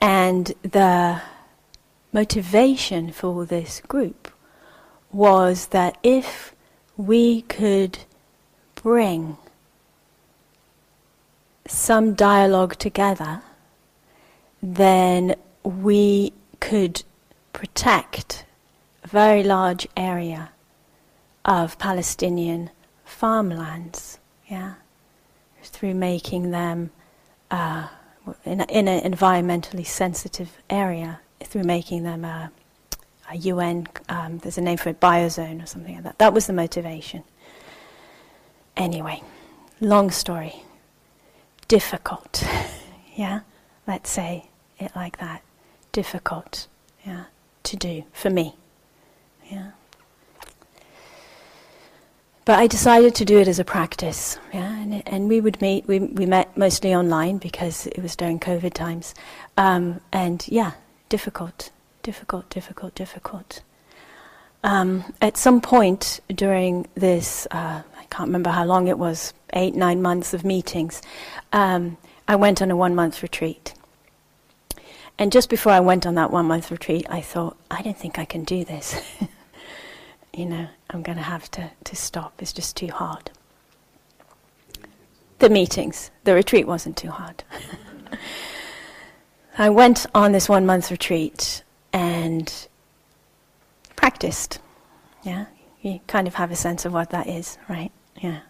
And 0.00 0.52
the 0.62 1.20
motivation 2.12 3.12
for 3.12 3.44
this 3.44 3.82
group 3.86 4.32
was 5.12 5.66
that 5.68 5.98
if 6.02 6.54
we 6.96 7.42
could 7.42 7.98
bring 8.74 9.36
some 11.66 12.14
dialogue 12.14 12.76
together, 12.76 13.42
then 14.62 15.34
we 15.62 16.32
could 16.60 17.02
protect 17.52 18.44
a 19.04 19.08
very 19.08 19.42
large 19.42 19.86
area 19.96 20.50
of 21.44 21.78
Palestinian 21.78 22.70
farmlands, 23.04 24.18
yeah, 24.48 24.74
through 25.62 25.94
making 25.94 26.50
them 26.50 26.90
uh, 27.50 27.88
in, 28.44 28.60
a, 28.60 28.64
in 28.64 28.88
an 28.88 29.12
environmentally 29.12 29.86
sensitive 29.86 30.58
area, 30.68 31.20
through 31.42 31.64
making 31.64 32.02
them 32.02 32.24
a, 32.24 32.50
a 33.30 33.36
UN, 33.36 33.86
um, 34.08 34.38
there's 34.38 34.58
a 34.58 34.60
name 34.60 34.76
for 34.76 34.88
it, 34.88 35.00
biozone 35.00 35.62
or 35.62 35.66
something 35.66 35.94
like 35.94 36.04
that. 36.04 36.18
That 36.18 36.34
was 36.34 36.46
the 36.46 36.52
motivation. 36.52 37.22
Anyway, 38.76 39.22
long 39.80 40.10
story. 40.10 40.62
Difficult, 41.68 42.44
yeah? 43.14 43.40
Let's 43.86 44.10
say 44.10 44.50
it 44.78 44.92
like 44.96 45.18
that. 45.18 45.42
Difficult, 45.92 46.66
yeah, 47.04 47.24
to 47.64 47.76
do 47.76 48.04
for 48.12 48.30
me, 48.30 48.54
yeah? 49.50 49.72
But 52.44 52.58
I 52.58 52.66
decided 52.66 53.14
to 53.16 53.24
do 53.24 53.38
it 53.38 53.48
as 53.48 53.58
a 53.58 53.64
practice, 53.64 54.38
yeah, 54.52 54.80
and, 54.80 55.06
and 55.06 55.28
we 55.28 55.40
would 55.40 55.60
meet. 55.60 55.86
We, 55.86 56.00
we 56.00 56.26
met 56.26 56.56
mostly 56.56 56.94
online 56.94 57.38
because 57.38 57.86
it 57.88 58.00
was 58.00 58.16
during 58.16 58.40
COVID 58.40 58.72
times, 58.72 59.14
um, 59.56 60.00
and 60.12 60.46
yeah, 60.48 60.72
difficult, 61.08 61.70
difficult, 62.02 62.48
difficult, 62.50 62.94
difficult. 62.94 63.62
Um, 64.62 65.04
at 65.22 65.36
some 65.36 65.60
point 65.60 66.20
during 66.28 66.86
this, 66.94 67.46
uh, 67.50 67.82
I 67.98 68.04
can't 68.10 68.28
remember 68.28 68.50
how 68.50 68.64
long 68.64 68.88
it 68.88 68.98
was, 68.98 69.32
eight, 69.54 69.74
nine 69.74 70.02
months 70.02 70.34
of 70.34 70.44
meetings, 70.44 71.00
um, 71.52 71.96
I 72.28 72.36
went 72.36 72.62
on 72.62 72.70
a 72.70 72.76
one 72.76 72.94
month 72.94 73.22
retreat. 73.22 73.74
And 75.18 75.32
just 75.32 75.50
before 75.50 75.72
I 75.72 75.80
went 75.80 76.06
on 76.06 76.14
that 76.14 76.30
one 76.30 76.46
month 76.46 76.70
retreat, 76.70 77.06
I 77.10 77.20
thought, 77.20 77.56
I 77.70 77.82
don't 77.82 77.98
think 77.98 78.18
I 78.18 78.24
can 78.24 78.44
do 78.44 78.64
this. 78.64 78.98
you 80.34 80.46
know, 80.46 80.68
I'm 80.88 81.02
going 81.02 81.18
to 81.18 81.24
have 81.24 81.50
to, 81.52 81.70
to 81.84 81.96
stop. 81.96 82.40
It's 82.40 82.52
just 82.52 82.76
too 82.76 82.88
hard. 82.88 83.30
The 85.40 85.50
meetings, 85.50 86.10
the 86.24 86.34
retreat 86.34 86.66
wasn't 86.66 86.96
too 86.96 87.10
hard. 87.10 87.44
I 89.58 89.70
went 89.70 90.06
on 90.14 90.32
this 90.32 90.48
one 90.48 90.64
month 90.64 90.90
retreat 90.90 91.62
and 91.92 92.68
practiced. 93.96 94.60
Yeah, 95.22 95.46
you 95.82 96.00
kind 96.06 96.26
of 96.26 96.34
have 96.34 96.50
a 96.50 96.56
sense 96.56 96.84
of 96.84 96.92
what 96.92 97.10
that 97.10 97.26
is, 97.26 97.58
right? 97.68 97.92
Yeah. 98.20 98.40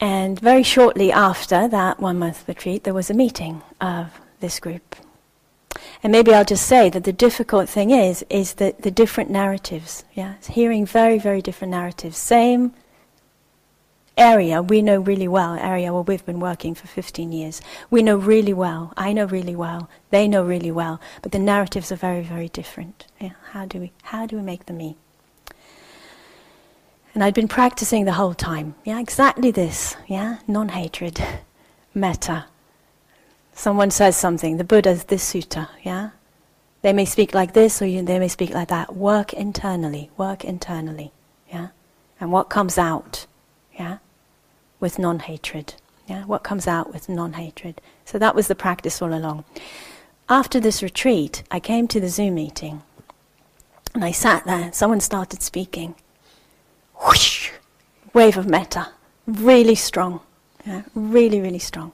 And 0.00 0.40
very 0.40 0.62
shortly 0.62 1.12
after 1.12 1.68
that 1.68 2.00
one 2.00 2.18
month 2.18 2.48
retreat, 2.48 2.84
there 2.84 2.94
was 2.94 3.10
a 3.10 3.14
meeting 3.14 3.62
of 3.80 4.20
this 4.40 4.58
group. 4.58 4.96
And 6.02 6.10
maybe 6.10 6.32
I'll 6.32 6.44
just 6.44 6.66
say 6.66 6.88
that 6.90 7.04
the 7.04 7.12
difficult 7.12 7.68
thing 7.68 7.90
is, 7.90 8.24
is 8.30 8.54
that 8.54 8.82
the 8.82 8.90
different 8.90 9.30
narratives, 9.30 10.04
yeah, 10.14 10.34
hearing 10.48 10.86
very, 10.86 11.18
very 11.18 11.42
different 11.42 11.70
narratives, 11.72 12.16
same 12.16 12.72
area 14.16 14.62
we 14.62 14.82
know 14.82 14.98
really 14.98 15.28
well, 15.28 15.54
area 15.54 15.92
where 15.92 16.02
we've 16.02 16.24
been 16.24 16.40
working 16.40 16.74
for 16.74 16.86
15 16.86 17.32
years. 17.32 17.60
We 17.90 18.02
know 18.02 18.16
really 18.16 18.52
well, 18.52 18.92
I 18.96 19.12
know 19.12 19.24
really 19.24 19.56
well, 19.56 19.88
they 20.10 20.28
know 20.28 20.42
really 20.44 20.70
well, 20.70 21.00
but 21.22 21.32
the 21.32 21.38
narratives 21.38 21.90
are 21.90 21.96
very, 21.96 22.22
very 22.22 22.48
different. 22.48 23.06
Yeah, 23.20 23.32
how 23.52 23.66
do 23.66 23.80
we, 23.80 23.92
how 24.02 24.26
do 24.26 24.36
we 24.36 24.42
make 24.42 24.66
them 24.66 24.78
meet? 24.78 24.96
And 27.14 27.24
I'd 27.24 27.34
been 27.34 27.48
practicing 27.48 28.04
the 28.04 28.12
whole 28.12 28.34
time, 28.34 28.74
yeah, 28.84 29.00
exactly 29.00 29.50
this, 29.50 29.96
yeah, 30.06 30.38
non-hatred, 30.46 31.20
metta. 31.94 32.46
Someone 33.52 33.90
says 33.90 34.16
something, 34.16 34.56
the 34.56 34.64
Buddha's 34.64 35.04
this 35.04 35.32
sutta, 35.32 35.68
yeah? 35.82 36.10
They 36.82 36.92
may 36.92 37.04
speak 37.04 37.34
like 37.34 37.52
this 37.52 37.82
or 37.82 37.86
you, 37.86 38.02
they 38.02 38.18
may 38.18 38.28
speak 38.28 38.50
like 38.50 38.68
that. 38.68 38.96
Work 38.96 39.34
internally, 39.34 40.10
work 40.16 40.44
internally, 40.44 41.12
yeah? 41.52 41.68
And 42.20 42.32
what 42.32 42.48
comes 42.48 42.78
out, 42.78 43.26
yeah? 43.80 43.98
with 44.78 44.98
non 44.98 45.20
hatred. 45.20 45.74
Yeah? 46.06 46.24
What 46.24 46.42
comes 46.42 46.66
out 46.66 46.92
with 46.92 47.08
non 47.08 47.32
hatred. 47.32 47.80
So 48.04 48.18
that 48.18 48.34
was 48.34 48.46
the 48.46 48.54
practice 48.54 49.00
all 49.00 49.14
along. 49.14 49.44
After 50.28 50.60
this 50.60 50.82
retreat, 50.82 51.42
I 51.50 51.58
came 51.60 51.88
to 51.88 52.00
the 52.00 52.08
Zoom 52.08 52.34
meeting 52.34 52.82
and 53.94 54.04
I 54.04 54.12
sat 54.12 54.44
there. 54.44 54.70
Someone 54.72 55.00
started 55.00 55.42
speaking. 55.42 55.94
Whoosh! 57.04 57.50
Wave 58.12 58.36
of 58.36 58.46
metta. 58.46 58.88
Really 59.26 59.74
strong. 59.74 60.20
Yeah? 60.66 60.82
Really, 60.94 61.40
really 61.40 61.58
strong. 61.58 61.92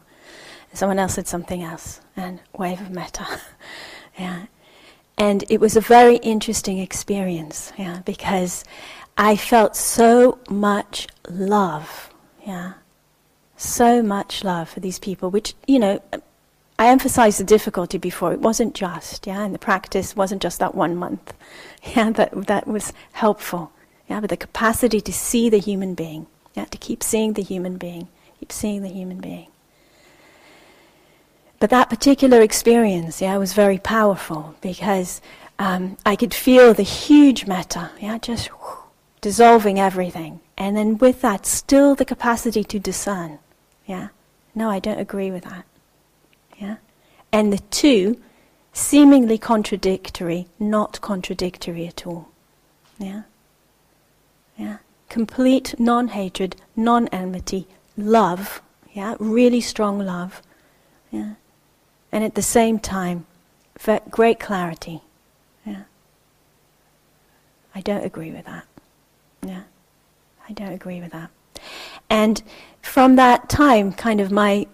And 0.70 0.78
someone 0.78 0.98
else 0.98 1.14
said 1.14 1.28
something 1.28 1.62
else. 1.62 2.00
And 2.16 2.40
wave 2.56 2.80
of 2.80 2.90
metta. 2.90 3.26
yeah. 4.18 4.46
And 5.16 5.44
it 5.48 5.60
was 5.60 5.76
a 5.76 5.80
very 5.80 6.16
interesting 6.16 6.78
experience, 6.78 7.72
yeah, 7.78 8.00
because 8.04 8.64
I 9.18 9.36
felt 9.36 9.76
so 9.76 10.38
much 10.48 11.08
love 11.28 12.06
yeah. 12.46 12.74
So 13.56 14.02
much 14.02 14.44
love 14.44 14.68
for 14.68 14.80
these 14.80 14.98
people, 14.98 15.30
which, 15.30 15.54
you 15.66 15.78
know, 15.78 16.00
I 16.78 16.88
emphasized 16.88 17.40
the 17.40 17.44
difficulty 17.44 17.98
before. 17.98 18.32
It 18.32 18.40
wasn't 18.40 18.74
just, 18.74 19.26
yeah, 19.26 19.42
and 19.42 19.54
the 19.54 19.58
practice 19.58 20.14
wasn't 20.14 20.42
just 20.42 20.60
that 20.60 20.74
one 20.74 20.96
month. 20.96 21.34
Yeah, 21.94 22.10
that, 22.10 22.48
that 22.48 22.66
was 22.66 22.92
helpful. 23.12 23.70
Yeah, 24.08 24.18
but 24.18 24.28
the 24.28 24.36
capacity 24.36 25.00
to 25.00 25.12
see 25.12 25.48
the 25.48 25.60
human 25.60 25.94
being, 25.94 26.26
yeah, 26.54 26.64
to 26.64 26.78
keep 26.78 27.00
seeing 27.00 27.34
the 27.34 27.42
human 27.42 27.76
being, 27.76 28.08
keep 28.40 28.50
seeing 28.50 28.82
the 28.82 28.88
human 28.88 29.20
being. 29.20 29.46
But 31.60 31.70
that 31.70 31.88
particular 31.88 32.40
experience, 32.42 33.22
yeah, 33.22 33.36
was 33.36 33.52
very 33.52 33.78
powerful 33.78 34.56
because 34.60 35.20
um, 35.60 35.96
I 36.04 36.16
could 36.16 36.34
feel 36.34 36.74
the 36.74 36.82
huge 36.82 37.46
metta, 37.46 37.92
yeah, 38.00 38.18
just 38.18 38.50
dissolving 39.26 39.76
everything. 39.80 40.38
And 40.56 40.76
then 40.76 40.98
with 40.98 41.20
that, 41.22 41.46
still 41.46 41.96
the 41.96 42.04
capacity 42.04 42.62
to 42.62 42.78
discern. 42.78 43.40
Yeah? 43.84 44.10
No, 44.54 44.70
I 44.70 44.78
don't 44.78 45.00
agree 45.00 45.32
with 45.32 45.42
that. 45.42 45.64
Yeah? 46.56 46.76
And 47.32 47.52
the 47.52 47.58
two, 47.58 48.22
seemingly 48.72 49.36
contradictory, 49.36 50.46
not 50.60 51.00
contradictory 51.00 51.88
at 51.88 52.06
all. 52.06 52.28
Yeah? 52.98 53.22
Yeah? 54.56 54.76
Complete 55.08 55.74
non 55.76 56.06
hatred, 56.06 56.54
non 56.76 57.08
enmity, 57.08 57.66
love. 57.96 58.62
Yeah? 58.92 59.16
Really 59.18 59.60
strong 59.60 59.98
love. 59.98 60.40
Yeah? 61.10 61.32
And 62.12 62.22
at 62.22 62.36
the 62.36 62.42
same 62.42 62.78
time, 62.78 63.26
great 64.08 64.38
clarity. 64.38 65.00
Yeah? 65.64 65.82
I 67.74 67.80
don't 67.80 68.04
agree 68.04 68.30
with 68.30 68.44
that. 68.44 68.66
Yeah. 69.46 69.62
I 70.48 70.52
don't 70.52 70.72
agree 70.72 71.00
with 71.00 71.12
that. 71.12 71.30
And 72.08 72.42
from 72.82 73.16
that 73.16 73.48
time, 73.48 73.92
kind 73.92 74.20
of 74.20 74.30
my 74.30 74.66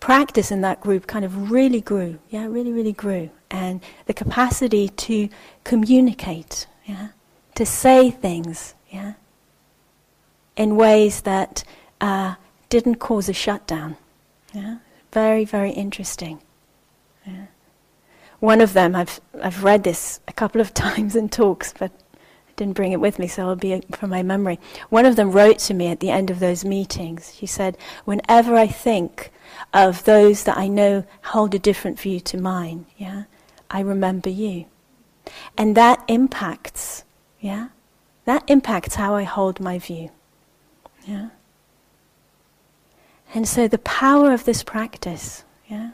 practice 0.00 0.50
in 0.50 0.60
that 0.62 0.80
group 0.80 1.06
kind 1.06 1.24
of 1.24 1.50
really 1.50 1.80
grew. 1.80 2.18
Yeah, 2.30 2.46
really, 2.46 2.72
really 2.72 2.92
grew. 2.92 3.30
And 3.50 3.80
the 4.06 4.14
capacity 4.14 4.88
to 4.88 5.28
communicate, 5.64 6.66
yeah, 6.84 7.08
to 7.54 7.66
say 7.66 8.10
things, 8.10 8.74
yeah, 8.90 9.14
in 10.56 10.76
ways 10.76 11.22
that 11.22 11.64
uh, 12.00 12.34
didn't 12.68 12.96
cause 12.96 13.28
a 13.28 13.32
shutdown. 13.32 13.96
Yeah? 14.52 14.78
Very, 15.12 15.44
very 15.44 15.70
interesting. 15.70 16.40
Yeah. 17.26 17.46
One 18.40 18.60
of 18.60 18.72
them, 18.72 18.94
I've, 18.94 19.20
I've 19.42 19.62
read 19.62 19.84
this 19.84 20.20
a 20.26 20.32
couple 20.32 20.60
of 20.60 20.74
times 20.86 21.16
in 21.16 21.28
talks, 21.28 21.72
but 21.78 21.92
Didn't 22.56 22.74
bring 22.74 22.92
it 22.92 23.00
with 23.00 23.18
me, 23.18 23.26
so 23.26 23.42
it'll 23.42 23.56
be 23.56 23.82
from 23.92 24.10
my 24.10 24.22
memory. 24.22 24.58
One 24.90 25.06
of 25.06 25.16
them 25.16 25.32
wrote 25.32 25.58
to 25.60 25.74
me 25.74 25.86
at 25.88 26.00
the 26.00 26.10
end 26.10 26.30
of 26.30 26.38
those 26.38 26.64
meetings. 26.64 27.34
She 27.36 27.46
said, 27.46 27.76
Whenever 28.04 28.56
I 28.56 28.66
think 28.66 29.32
of 29.72 30.04
those 30.04 30.44
that 30.44 30.56
I 30.56 30.68
know 30.68 31.04
hold 31.24 31.54
a 31.54 31.58
different 31.58 31.98
view 31.98 32.20
to 32.20 32.36
mine, 32.36 32.86
yeah, 32.98 33.24
I 33.70 33.80
remember 33.80 34.28
you. 34.28 34.66
And 35.56 35.76
that 35.76 36.04
impacts, 36.08 37.04
yeah, 37.40 37.68
that 38.24 38.44
impacts 38.48 38.96
how 38.96 39.14
I 39.14 39.22
hold 39.24 39.60
my 39.60 39.78
view. 39.78 40.10
Yeah. 41.04 41.30
And 43.34 43.48
so 43.48 43.66
the 43.66 43.78
power 43.78 44.32
of 44.32 44.44
this 44.44 44.62
practice, 44.62 45.44
yeah, 45.68 45.92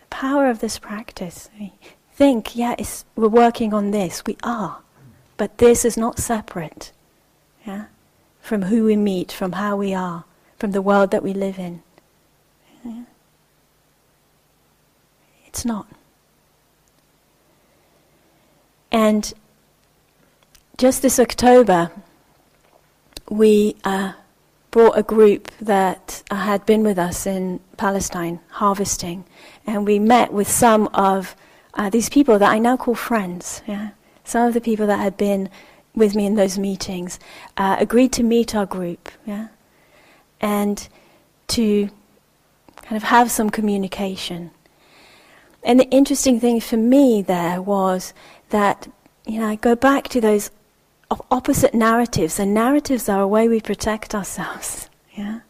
the 0.00 0.06
power 0.08 0.48
of 0.48 0.60
this 0.60 0.78
practice. 0.78 1.50
Think, 2.20 2.54
yeah, 2.54 2.76
we're 3.16 3.28
working 3.28 3.72
on 3.72 3.92
this. 3.92 4.22
We 4.26 4.36
are, 4.42 4.82
but 5.38 5.56
this 5.56 5.86
is 5.86 5.96
not 5.96 6.18
separate, 6.18 6.92
yeah, 7.66 7.86
from 8.42 8.60
who 8.64 8.84
we 8.84 8.94
meet, 8.94 9.32
from 9.32 9.52
how 9.52 9.76
we 9.76 9.94
are, 9.94 10.24
from 10.58 10.72
the 10.72 10.82
world 10.82 11.12
that 11.12 11.22
we 11.22 11.32
live 11.32 11.58
in. 11.58 11.82
Yeah. 12.84 13.04
It's 15.46 15.64
not. 15.64 15.86
And 18.92 19.32
just 20.76 21.00
this 21.00 21.18
October, 21.18 21.90
we 23.30 23.76
uh, 23.82 24.12
brought 24.70 24.98
a 24.98 25.02
group 25.02 25.50
that 25.58 26.22
uh, 26.30 26.34
had 26.34 26.66
been 26.66 26.82
with 26.82 26.98
us 26.98 27.26
in 27.26 27.60
Palestine 27.78 28.40
harvesting, 28.50 29.24
and 29.66 29.86
we 29.86 29.98
met 29.98 30.34
with 30.34 30.50
some 30.50 30.86
of 30.88 31.34
uh, 31.74 31.90
these 31.90 32.08
people 32.08 32.38
that 32.38 32.50
I 32.50 32.58
now 32.58 32.76
call 32.76 32.94
friends. 32.94 33.62
Yeah? 33.66 33.90
Some 34.24 34.48
of 34.48 34.54
the 34.54 34.60
people 34.60 34.86
that 34.86 34.98
had 34.98 35.16
been 35.16 35.48
with 35.94 36.14
me 36.14 36.26
in 36.26 36.34
those 36.34 36.58
meetings 36.58 37.18
uh, 37.56 37.76
agreed 37.78 38.12
to 38.12 38.22
meet 38.22 38.54
our 38.54 38.66
group, 38.66 39.08
yeah? 39.26 39.48
and 40.40 40.88
to 41.48 41.90
kind 42.82 42.96
of 42.96 43.02
have 43.04 43.30
some 43.30 43.50
communication. 43.50 44.50
And 45.62 45.78
the 45.78 45.88
interesting 45.90 46.40
thing 46.40 46.60
for 46.60 46.76
me 46.76 47.22
there 47.22 47.60
was 47.60 48.14
that 48.48 48.88
you 49.26 49.38
know 49.38 49.46
I 49.46 49.56
go 49.56 49.74
back 49.74 50.08
to 50.08 50.20
those 50.20 50.50
opposite 51.30 51.74
narratives, 51.74 52.38
and 52.38 52.54
narratives 52.54 53.08
are 53.08 53.20
a 53.20 53.28
way 53.28 53.48
we 53.48 53.60
protect 53.60 54.14
ourselves. 54.14 54.86
Yeah, 55.12 55.40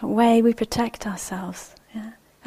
a 0.00 0.06
way 0.06 0.40
we 0.40 0.54
protect 0.54 1.04
ourselves. 1.04 1.74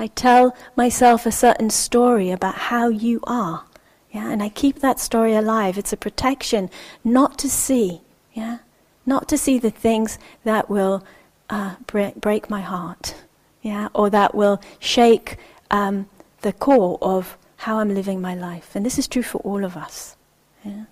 I 0.02 0.08
tell 0.08 0.56
myself 0.76 1.28
a 1.28 1.32
certain 1.32 1.70
story 1.70 2.32
about 2.32 2.56
how 2.56 2.88
you 2.88 3.20
are. 3.26 3.66
Yeah, 4.10 4.32
and 4.32 4.42
I 4.42 4.50
keep 4.50 4.80
that 4.80 5.00
story 5.00 5.36
alive. 5.36 5.78
It's 5.78 5.94
a 5.94 5.98
protection 5.98 6.72
not 7.04 7.38
to 7.38 7.48
see. 7.48 8.02
Yeah, 8.34 8.58
not 9.06 9.28
to 9.28 9.38
see 9.38 9.60
the 9.60 9.70
things 9.70 10.18
that 10.44 10.72
will 10.72 11.06
uh, 11.52 11.76
break, 11.86 12.16
break 12.16 12.50
my 12.50 12.62
heart. 12.62 13.14
Yeah, 13.62 13.90
or 13.94 14.10
that 14.10 14.34
will 14.34 14.60
shake 14.80 15.38
um, 15.70 16.10
the 16.42 16.52
core 16.52 16.98
of 17.00 17.38
how 17.58 17.78
I'm 17.78 17.94
living 17.94 18.20
my 18.20 18.34
life. 18.34 18.76
And 18.76 18.84
this 18.84 18.98
is 18.98 19.08
true 19.08 19.22
for 19.22 19.38
all 19.42 19.64
of 19.64 19.78
us. 19.78 20.16
Yeah? 20.66 20.86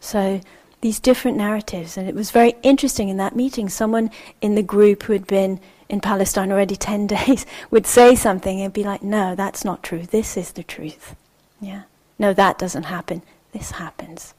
So 0.00 0.40
these 0.80 0.98
different 0.98 1.36
narratives. 1.36 1.96
And 1.96 2.08
it 2.08 2.14
was 2.16 2.32
very 2.32 2.54
interesting 2.64 3.08
in 3.08 3.18
that 3.18 3.36
meeting. 3.36 3.68
Someone 3.68 4.10
in 4.40 4.56
the 4.56 4.64
group 4.64 5.04
who 5.04 5.12
had 5.12 5.28
been 5.28 5.60
in 5.88 6.00
Palestine 6.00 6.52
already 6.52 6.76
10 6.90 7.06
days 7.06 7.46
would 7.70 7.86
say 7.86 8.14
something 8.14 8.60
and 8.60 8.72
be 8.72 8.84
like, 8.84 9.02
no, 9.02 9.34
that's 9.34 9.64
not 9.64 9.82
true. 9.82 10.02
This 10.02 10.36
is 10.36 10.52
the 10.52 10.62
truth. 10.62 11.16
Yeah. 11.60 11.82
No, 12.18 12.32
that 12.32 12.58
doesn't 12.58 12.84
happen. 12.84 13.22
This 13.52 13.72
happens. 13.72 14.34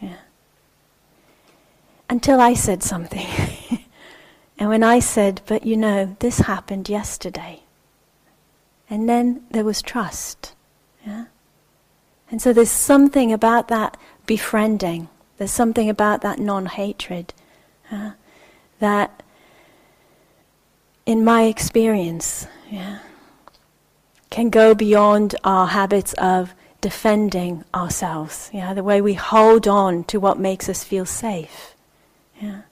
Yeah. 0.00 0.18
Until 2.10 2.40
I 2.40 2.54
said 2.54 2.82
something. 2.82 3.26
and 4.58 4.68
when 4.68 4.82
I 4.82 4.98
said, 4.98 5.42
but 5.46 5.66
you 5.66 5.76
know, 5.76 6.16
this 6.20 6.40
happened 6.40 6.88
yesterday. 6.88 7.60
And 8.90 9.08
then 9.08 9.44
there 9.50 9.64
was 9.64 9.82
trust. 9.82 10.54
Yeah. 11.06 11.26
And 12.30 12.40
so 12.40 12.52
there's 12.52 12.70
something 12.70 13.32
about 13.32 13.68
that 13.68 13.96
befriending. 14.26 15.08
There's 15.38 15.50
something 15.50 15.88
about 15.88 16.22
that 16.22 16.38
non 16.38 16.66
hatred 16.66 17.32
that, 18.80 19.17
in 21.08 21.24
my 21.24 21.44
experience, 21.44 22.46
yeah, 22.70 22.98
can 24.30 24.50
go 24.50 24.74
beyond 24.74 25.34
our 25.42 25.68
habits 25.68 26.12
of 26.14 26.54
defending 26.80 27.64
ourselves. 27.74 28.50
Yeah, 28.52 28.74
the 28.74 28.84
way 28.84 29.00
we 29.00 29.14
hold 29.14 29.66
on 29.66 30.04
to 30.04 30.20
what 30.20 30.38
makes 30.38 30.68
us 30.68 30.84
feel 30.84 31.06
safe. 31.06 31.74
Yeah. 32.40 32.62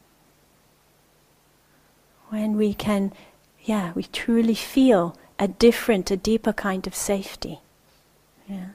When 2.29 2.57
we 2.57 2.75
can, 2.75 3.13
yeah, 3.65 3.93
we 3.95 4.03
truly 4.05 4.55
feel 4.55 5.17
a 5.39 5.49
different, 5.49 6.11
a 6.11 6.17
deeper 6.17 6.53
kind 6.53 6.87
of 6.87 6.95
safety. 6.95 7.61
Yeah 8.47 8.67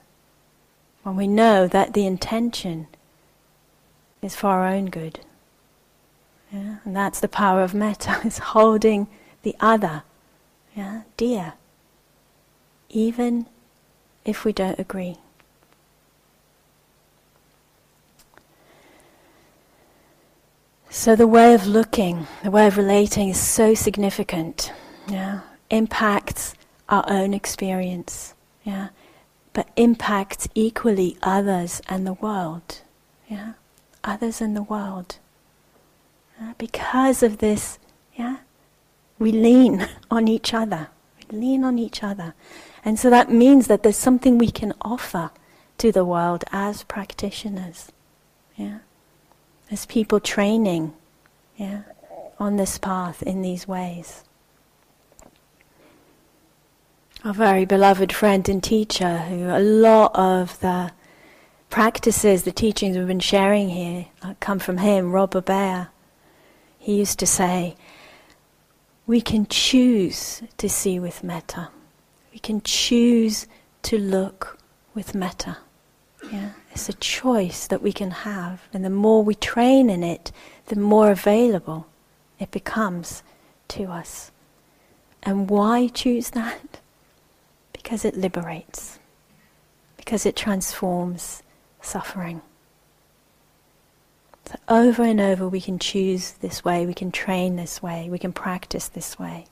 when 1.04 1.16
we 1.16 1.28
know 1.28 1.68
that 1.68 1.94
the 1.94 2.06
intention 2.06 2.88
is 4.22 4.36
for 4.36 4.48
our 4.48 4.68
own 4.68 4.86
good. 4.86 5.20
Yeah? 6.52 6.78
And 6.84 6.96
that's 6.96 7.20
the 7.20 7.28
power 7.28 7.64
of 7.64 7.74
metta, 7.74 8.22
is 8.26 8.38
holding 8.38 9.08
the 9.44 9.56
other 9.60 10.04
yeah, 10.76 11.02
dear, 11.18 11.54
even 12.90 13.48
if 14.24 14.46
we 14.46 14.54
don't 14.54 14.80
agree. 14.80 15.18
So 20.90 21.16
the 21.16 21.28
way 21.28 21.54
of 21.54 21.66
looking, 21.66 22.28
the 22.44 22.52
way 22.52 22.68
of 22.68 22.78
relating 22.78 23.30
is 23.30 23.40
so 23.40 23.74
significant. 23.74 24.74
Yeah, 25.08 25.42
impacts 25.70 26.54
our 26.88 27.04
own 27.08 27.34
experience. 27.34 28.34
Yeah, 28.64 28.90
but 29.54 29.70
impacts 29.76 30.48
equally 30.54 31.18
others 31.22 31.82
and 31.90 32.06
the 32.06 32.14
world. 32.14 32.82
Yeah? 33.28 33.54
Others 34.04 34.42
and 34.42 34.56
the 34.56 34.64
world. 34.64 35.18
Because 36.58 37.22
of 37.22 37.38
this, 37.38 37.78
yeah, 38.16 38.38
we 39.22 39.32
lean 39.32 39.88
on 40.10 40.28
each 40.28 40.52
other. 40.52 40.90
We 41.20 41.38
lean 41.38 41.64
on 41.64 41.78
each 41.78 42.04
other. 42.04 42.34
And 42.84 43.00
so 43.00 43.12
that 43.12 43.32
means 43.32 43.68
that 43.68 43.84
there's 43.84 43.96
something 43.96 44.38
we 44.38 44.50
can 44.50 44.74
offer 44.82 45.30
to 45.78 45.92
the 45.92 46.04
world 46.04 46.44
as 46.52 46.84
practitioners. 46.84 47.92
Yeah? 48.56 48.80
As 49.70 49.86
people 49.86 50.20
training 50.20 50.94
yeah, 51.56 51.84
on 52.40 52.56
this 52.58 52.80
path 52.80 53.22
in 53.22 53.44
these 53.44 53.68
ways. 53.68 54.24
Our 57.24 57.34
very 57.34 57.66
beloved 57.66 58.12
friend 58.12 58.50
and 58.50 58.64
teacher, 58.64 59.20
who 59.20 59.50
a 59.50 59.60
lot 59.60 60.16
of 60.16 60.60
the 60.62 60.92
practices, 61.70 62.42
the 62.44 62.52
teachings 62.52 62.98
we've 62.98 63.06
been 63.06 63.20
sharing 63.20 63.70
here 63.70 64.08
uh, 64.24 64.34
come 64.40 64.58
from 64.58 64.80
him, 64.80 65.12
Rob 65.12 65.34
Burbea. 65.34 65.90
He 66.80 66.96
used 66.96 67.20
to 67.20 67.28
say, 67.28 67.76
we 69.12 69.20
can 69.20 69.46
choose 69.48 70.42
to 70.56 70.70
see 70.70 70.98
with 70.98 71.22
metta. 71.22 71.68
We 72.32 72.40
can 72.40 72.62
choose 72.62 73.46
to 73.82 73.98
look 73.98 74.58
with 74.94 75.14
metta. 75.14 75.58
Yeah? 76.32 76.52
It's 76.72 76.88
a 76.88 76.94
choice 76.94 77.68
that 77.68 77.82
we 77.82 77.92
can 77.92 78.12
have. 78.12 78.70
And 78.72 78.86
the 78.86 78.90
more 78.90 79.22
we 79.22 79.36
train 79.36 79.90
in 79.90 80.02
it, 80.02 80.32
the 80.68 80.78
more 80.78 81.12
available 81.12 81.88
it 82.40 82.52
becomes 82.52 83.22
to 83.68 83.84
us. 83.92 84.32
And 85.24 85.50
why 85.50 85.90
choose 85.90 86.30
that? 86.30 86.80
Because 87.74 88.06
it 88.06 88.16
liberates, 88.16 88.98
because 89.98 90.26
it 90.26 90.38
transforms 90.38 91.44
suffering. 91.82 92.42
So, 94.52 94.58
over 94.68 95.04
and 95.04 95.22
over, 95.22 95.48
we 95.48 95.62
can 95.62 95.80
choose 95.80 96.32
this 96.32 96.66
way, 96.66 96.86
we 96.86 96.94
can 96.94 97.10
train 97.10 97.56
this 97.56 97.82
way, 97.82 98.10
we 98.10 98.20
can 98.20 98.34
practice 98.34 98.90
this 98.90 99.18
way. 99.18 99.46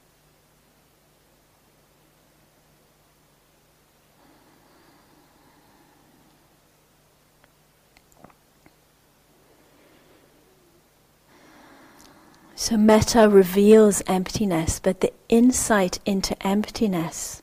So, 12.56 12.76
metta 12.76 13.30
reveals 13.30 14.02
emptiness, 14.06 14.82
but 14.82 15.00
the 15.00 15.14
insight 15.30 16.00
into 16.06 16.36
emptiness 16.46 17.42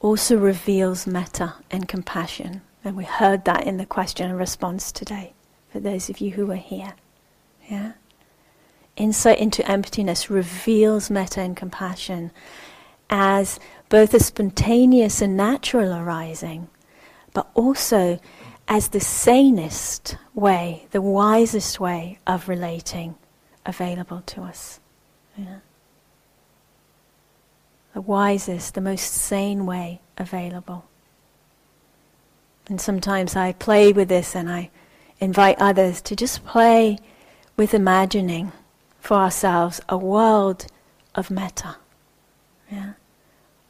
also 0.00 0.36
reveals 0.36 1.06
metta 1.06 1.54
and 1.70 1.86
compassion. 1.86 2.62
And 2.82 2.96
we 2.96 3.04
heard 3.04 3.44
that 3.44 3.64
in 3.64 3.76
the 3.76 3.86
question 3.86 4.28
and 4.28 4.36
response 4.36 4.90
today, 4.90 5.34
for 5.76 5.80
those 5.80 6.08
of 6.08 6.22
you 6.22 6.30
who 6.30 6.50
are 6.50 6.54
here. 6.54 6.94
Yeah? 7.68 7.92
Insight 8.96 9.38
into 9.38 9.70
emptiness 9.70 10.30
reveals 10.30 11.10
metta 11.10 11.42
and 11.42 11.54
compassion 11.54 12.30
as 13.10 13.60
both 13.90 14.14
a 14.14 14.20
spontaneous 14.20 15.20
and 15.20 15.36
natural 15.36 15.92
arising, 15.92 16.68
but 17.34 17.50
also 17.52 18.18
as 18.66 18.88
the 18.88 19.00
sanest 19.00 20.16
way, 20.34 20.86
the 20.92 21.02
wisest 21.02 21.78
way 21.78 22.20
of 22.26 22.48
relating 22.48 23.16
available 23.66 24.22
to 24.24 24.40
us. 24.40 24.80
Yeah. 25.36 25.58
The 27.92 28.00
wisest, 28.00 28.72
the 28.72 28.80
most 28.80 29.12
sane 29.12 29.66
way 29.66 30.00
available. 30.16 30.86
And 32.66 32.80
sometimes 32.80 33.36
I 33.36 33.52
play 33.52 33.92
with 33.92 34.08
this 34.08 34.34
and 34.34 34.50
I 34.50 34.70
invite 35.20 35.56
others 35.58 36.00
to 36.02 36.16
just 36.16 36.44
play 36.44 36.98
with 37.56 37.74
imagining 37.74 38.52
for 39.00 39.14
ourselves 39.14 39.80
a 39.88 39.96
world 39.96 40.66
of 41.14 41.30
metta. 41.30 41.76
Yeah? 42.70 42.92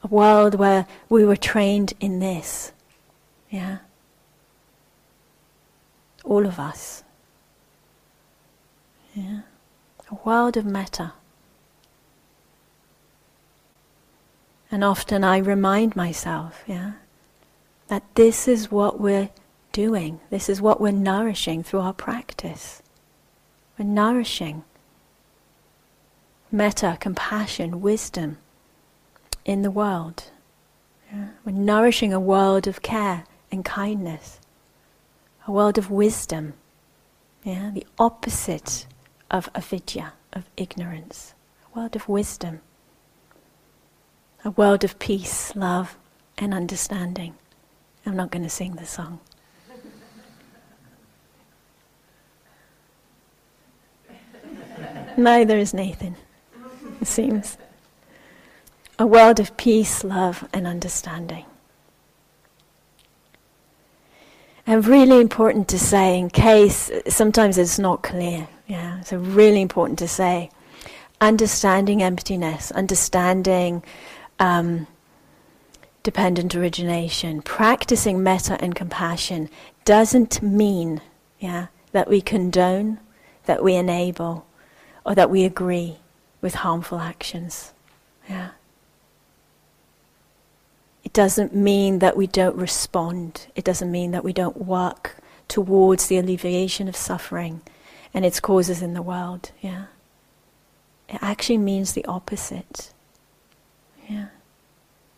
A 0.03 0.07
world 0.07 0.55
where 0.55 0.86
we 1.09 1.24
were 1.24 1.36
trained 1.36 1.92
in 2.01 2.18
this. 2.18 2.72
Yeah? 3.51 3.78
All 6.24 6.47
of 6.47 6.59
us. 6.59 7.05
Yeah? 9.14 9.40
A 10.11 10.14
world 10.24 10.57
of 10.57 10.64
metta. 10.64 11.12
And 14.70 14.82
often 14.82 15.22
I 15.22 15.38
remind 15.38 15.94
myself, 15.94 16.64
yeah, 16.66 16.92
that 17.88 18.03
this 18.14 18.49
is 18.49 18.70
what 18.70 19.01
we're 19.01 19.30
doing. 19.77 20.18
This 20.31 20.49
is 20.49 20.62
what 20.62 20.81
we're 20.81 20.91
nourishing 20.91 21.62
through 21.62 21.81
our 21.81 21.93
practice. 21.93 22.83
We're 23.79 23.85
nourishing 23.85 24.64
metta, 26.51 26.97
compassion, 26.99 27.83
wisdom 27.83 28.39
in 29.45 29.61
the 29.61 29.70
world. 29.70 30.31
Yeah? 31.12 31.29
We're 31.45 31.53
nourishing 31.53 32.14
a 32.14 32.18
world 32.18 32.66
of 32.66 32.81
care 32.81 33.24
and 33.53 33.66
kindness, 33.66 34.41
a 35.47 35.53
world 35.53 35.77
of 35.77 35.91
wisdom, 35.91 36.55
yeah? 37.45 37.70
the 37.74 37.87
opposite 37.99 38.87
of 39.31 39.51
avidya, 39.55 40.14
of 40.33 40.49
ignorance, 40.57 41.35
a 41.66 41.79
world 41.79 41.95
of 41.95 42.09
wisdom, 42.09 42.62
a 44.43 44.53
world 44.53 44.85
of 44.85 44.99
peace, 44.99 45.55
love, 45.55 45.99
and 46.39 46.55
understanding. 46.55 47.35
I'm 48.07 48.16
not 48.16 48.31
going 48.31 48.45
to 48.45 48.49
sing 48.49 48.77
the 48.77 48.87
song. 48.87 49.20
Neither 55.16 55.56
is 55.56 55.72
Nathan, 55.72 56.16
it 57.00 57.06
seems. 57.06 57.56
A 58.98 59.06
world 59.06 59.40
of 59.40 59.56
peace, 59.56 60.04
love, 60.04 60.48
and 60.52 60.66
understanding. 60.66 61.44
And 64.66 64.84
really 64.86 65.20
important 65.20 65.68
to 65.68 65.78
say, 65.78 66.18
in 66.18 66.28
case 66.28 66.90
sometimes 67.08 67.56
it's 67.56 67.78
not 67.78 68.02
clear, 68.02 68.48
yeah, 68.66 69.00
so 69.02 69.16
really 69.16 69.62
important 69.62 69.98
to 70.00 70.08
say, 70.08 70.50
understanding 71.20 72.02
emptiness, 72.02 72.70
understanding 72.72 73.82
um, 74.38 74.86
dependent 76.02 76.54
origination, 76.54 77.42
practicing 77.42 78.22
metta 78.22 78.58
and 78.60 78.74
compassion 78.74 79.48
doesn't 79.84 80.42
mean, 80.42 81.00
yeah, 81.38 81.68
that 81.92 82.08
we 82.08 82.20
condone, 82.20 82.98
that 83.44 83.62
we 83.62 83.74
enable, 83.76 84.46
or 85.07 85.14
that 85.14 85.30
we 85.30 85.44
agree 85.44 85.96
with 86.42 86.57
harmful 86.57 86.98
actions. 86.98 87.72
Yeah. 88.28 88.50
It 91.04 91.12
doesn't 91.12 91.54
mean 91.54 92.00
that 92.00 92.16
we 92.16 92.26
don't 92.26 92.57
respond. 92.57 93.46
It 93.54 93.64
doesn't 93.64 93.90
mean 93.90 94.11
that 94.11 94.24
we 94.24 94.32
don't 94.32 94.66
work 94.66 95.18
towards 95.46 96.09
the 96.09 96.18
alleviation 96.18 96.88
of 96.88 96.96
suffering 96.96 97.61
and 98.12 98.24
its 98.24 98.40
causes 98.40 98.82
in 98.82 98.94
the 98.94 99.02
world. 99.02 99.52
Yeah. 99.61 99.84
It 101.09 101.20
actually 101.22 101.59
means 101.59 101.92
the 101.92 102.04
opposite. 102.07 102.92
Yeah 104.09 104.26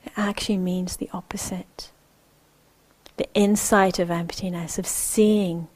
It 0.04 0.12
actually 0.18 0.58
means 0.58 0.98
the 0.98 1.08
opposite. 1.14 1.90
The 3.16 3.28
insight 3.32 3.98
of 3.98 4.10
emptiness, 4.10 4.78
of 4.78 4.86
seeing 4.86 5.68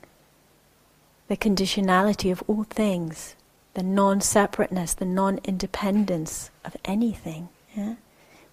the 1.29 1.37
conditionality 1.37 2.31
of 2.31 2.43
all 2.47 2.65
things, 2.65 3.37
the 3.75 3.83
non 3.83 4.21
separateness, 4.21 4.95
the 4.95 5.05
non 5.05 5.39
independence 5.45 6.51
of 6.65 6.77
anything, 6.85 7.49
yeah, 7.77 7.95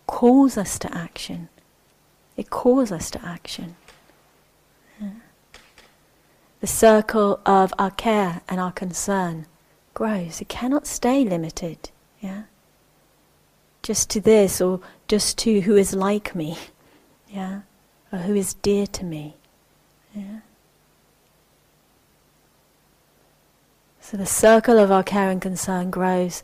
calls 0.07 0.57
us 0.57 0.79
to 0.79 0.95
action. 0.95 1.49
It 2.37 2.49
calls 2.49 2.91
us 2.91 3.11
to 3.11 3.25
action. 3.25 3.75
The 6.61 6.67
circle 6.67 7.39
of 7.45 7.73
our 7.79 7.91
care 7.91 8.41
and 8.49 8.59
our 8.59 8.73
concern 8.73 9.45
grows. 9.93 10.41
It 10.41 10.49
cannot 10.49 10.87
stay 10.87 11.23
limited. 11.23 11.89
Yeah? 12.19 12.43
just 13.81 14.09
to 14.11 14.21
this 14.21 14.61
or 14.61 14.79
just 15.07 15.37
to 15.39 15.61
who 15.61 15.75
is 15.75 15.93
like 15.93 16.35
me, 16.35 16.57
yeah, 17.27 17.61
or 18.11 18.19
who 18.19 18.35
is 18.35 18.53
dear 18.55 18.87
to 18.87 19.03
me, 19.03 19.35
yeah. 20.13 20.39
So 24.09 24.17
the 24.17 24.25
circle 24.25 24.79
of 24.79 24.91
our 24.91 25.03
care 25.03 25.29
and 25.29 25.39
concern 25.39 25.91
grows, 25.91 26.41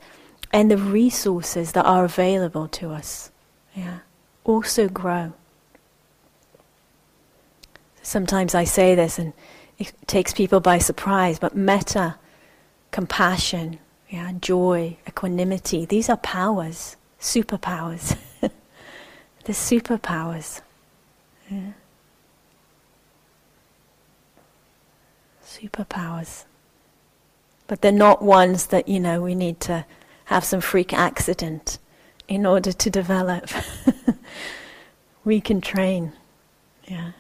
and 0.54 0.70
the 0.70 0.78
resources 0.78 1.72
that 1.72 1.84
are 1.84 2.06
available 2.06 2.68
to 2.68 2.92
us, 2.92 3.32
yeah, 3.74 4.02
also 4.44 4.88
grow. 4.88 5.34
Sometimes 8.04 8.54
I 8.54 8.66
say 8.66 8.94
this 8.94 9.18
and 9.18 9.34
it 9.80 9.94
takes 10.06 10.32
people 10.32 10.60
by 10.60 10.78
surprise, 10.78 11.40
but 11.40 11.56
metta, 11.56 12.18
compassion, 12.92 13.80
yeah, 14.12 14.34
joy, 14.40 14.98
equanimity, 15.08 15.86
these 15.86 16.08
are 16.08 16.18
powers 16.18 16.98
superpowers. 17.20 18.16
the 18.42 19.54
superpowers. 19.54 20.62
Yeah. 21.50 21.72
Superpowers. 25.44 26.46
But 27.68 27.82
they're 27.82 27.92
not 27.92 28.22
ones 28.22 28.68
that, 28.68 28.88
you 28.88 29.00
know, 29.00 29.22
we 29.22 29.36
need 29.36 29.60
to 29.62 29.86
have 30.26 30.44
some 30.44 30.62
freak 30.62 30.94
accident 30.94 31.80
in 32.28 32.46
order 32.46 32.72
to 32.72 32.90
develop. 32.90 33.50
we 35.26 35.42
can 35.42 35.62
train. 35.62 36.14
Yeah. 36.88 37.12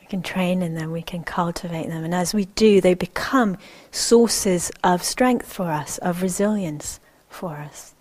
We 0.00 0.06
can 0.06 0.22
train 0.22 0.62
in 0.62 0.74
them, 0.74 0.92
we 0.92 1.02
can 1.02 1.24
cultivate 1.24 1.88
them. 1.88 2.04
And 2.04 2.14
as 2.14 2.34
we 2.34 2.46
do, 2.46 2.80
they 2.80 2.94
become 2.94 3.56
sources 3.90 4.70
of 4.84 5.02
strength 5.02 5.50
for 5.52 5.70
us, 5.70 5.98
of 5.98 6.22
resilience 6.22 7.00
for 7.28 7.56
us. 7.56 7.94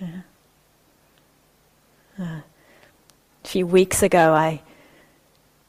Yeah. 0.00 0.08
Uh, 2.18 2.40
a 3.44 3.48
few 3.48 3.66
weeks 3.66 4.02
ago, 4.02 4.32
I 4.32 4.62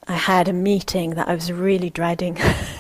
I 0.07 0.13
had 0.13 0.47
a 0.47 0.53
meeting 0.53 1.11
that 1.11 1.27
I 1.27 1.33
was 1.33 1.51
really 1.51 1.89
dreading. 1.89 2.37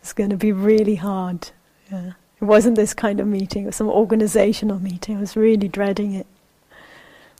it 0.00 0.02
was 0.02 0.12
going 0.12 0.30
to 0.30 0.36
be 0.36 0.52
really 0.52 0.96
hard. 0.96 1.50
Yeah. 1.90 2.12
It 2.40 2.44
wasn't 2.44 2.76
this 2.76 2.94
kind 2.94 3.20
of 3.20 3.26
meeting; 3.26 3.64
it 3.64 3.66
was 3.66 3.76
some 3.76 3.88
organizational 3.88 4.78
meeting. 4.78 5.16
I 5.16 5.20
was 5.20 5.36
really 5.36 5.68
dreading 5.68 6.14
it. 6.14 6.26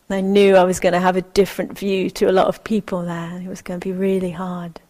And 0.08 0.16
I 0.16 0.20
knew 0.20 0.56
I 0.56 0.64
was 0.64 0.80
going 0.80 0.92
to 0.92 1.00
have 1.00 1.16
a 1.16 1.22
different 1.22 1.78
view 1.78 2.10
to 2.10 2.28
a 2.28 2.32
lot 2.32 2.48
of 2.48 2.64
people 2.64 3.02
there. 3.02 3.40
It 3.40 3.46
was 3.46 3.62
going 3.62 3.78
to 3.78 3.84
be 3.84 3.92
really 3.92 4.32
hard. 4.32 4.80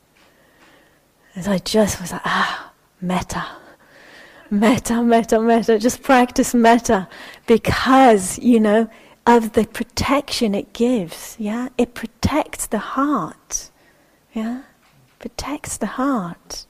And 1.35 1.47
I 1.47 1.59
just 1.59 2.01
was 2.01 2.11
like, 2.11 2.23
ah, 2.25 2.73
metta. 3.01 3.47
Metta, 4.51 5.03
metta, 5.03 5.39
metta. 5.39 5.79
Just 5.79 6.03
practice 6.03 6.55
metta 6.55 7.07
because, 7.47 8.39
you 8.39 8.59
know, 8.59 8.91
of 9.27 9.53
the 9.53 9.67
protection 9.67 10.55
it 10.55 10.73
gives. 10.73 11.37
Yeah? 11.39 11.69
It 11.79 11.95
protects 11.95 12.67
the 12.67 12.79
heart. 12.79 13.71
Yeah? 14.33 14.63
Protects 15.19 15.77
the 15.77 15.87
heart. 15.87 16.67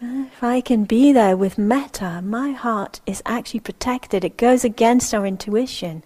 If 0.00 0.42
I 0.42 0.60
can 0.62 0.84
be 0.84 1.12
there 1.12 1.36
with 1.36 1.58
metta, 1.58 2.22
my 2.22 2.52
heart 2.52 3.00
is 3.04 3.22
actually 3.26 3.60
protected. 3.60 4.24
It 4.24 4.38
goes 4.38 4.64
against 4.64 5.12
our 5.12 5.26
intuition 5.26 6.02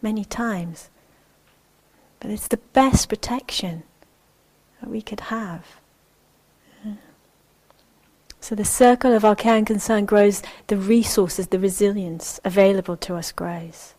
many 0.00 0.24
times. 0.24 0.88
But 2.20 2.30
it's 2.30 2.48
the 2.48 2.56
best 2.72 3.08
protection 3.10 3.82
that 4.80 4.88
we 4.88 5.02
could 5.02 5.20
have. 5.20 5.66
So 8.40 8.54
the 8.54 8.64
circle 8.64 9.12
of 9.12 9.24
our 9.24 9.34
care 9.34 9.56
and 9.56 9.66
concern 9.66 10.06
grows, 10.06 10.40
the 10.68 10.76
resources, 10.76 11.48
the 11.48 11.58
resilience 11.58 12.38
available 12.44 12.96
to 12.98 13.16
us 13.16 13.32
grows. 13.32 13.94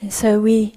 And 0.00 0.12
so 0.12 0.40
we 0.40 0.74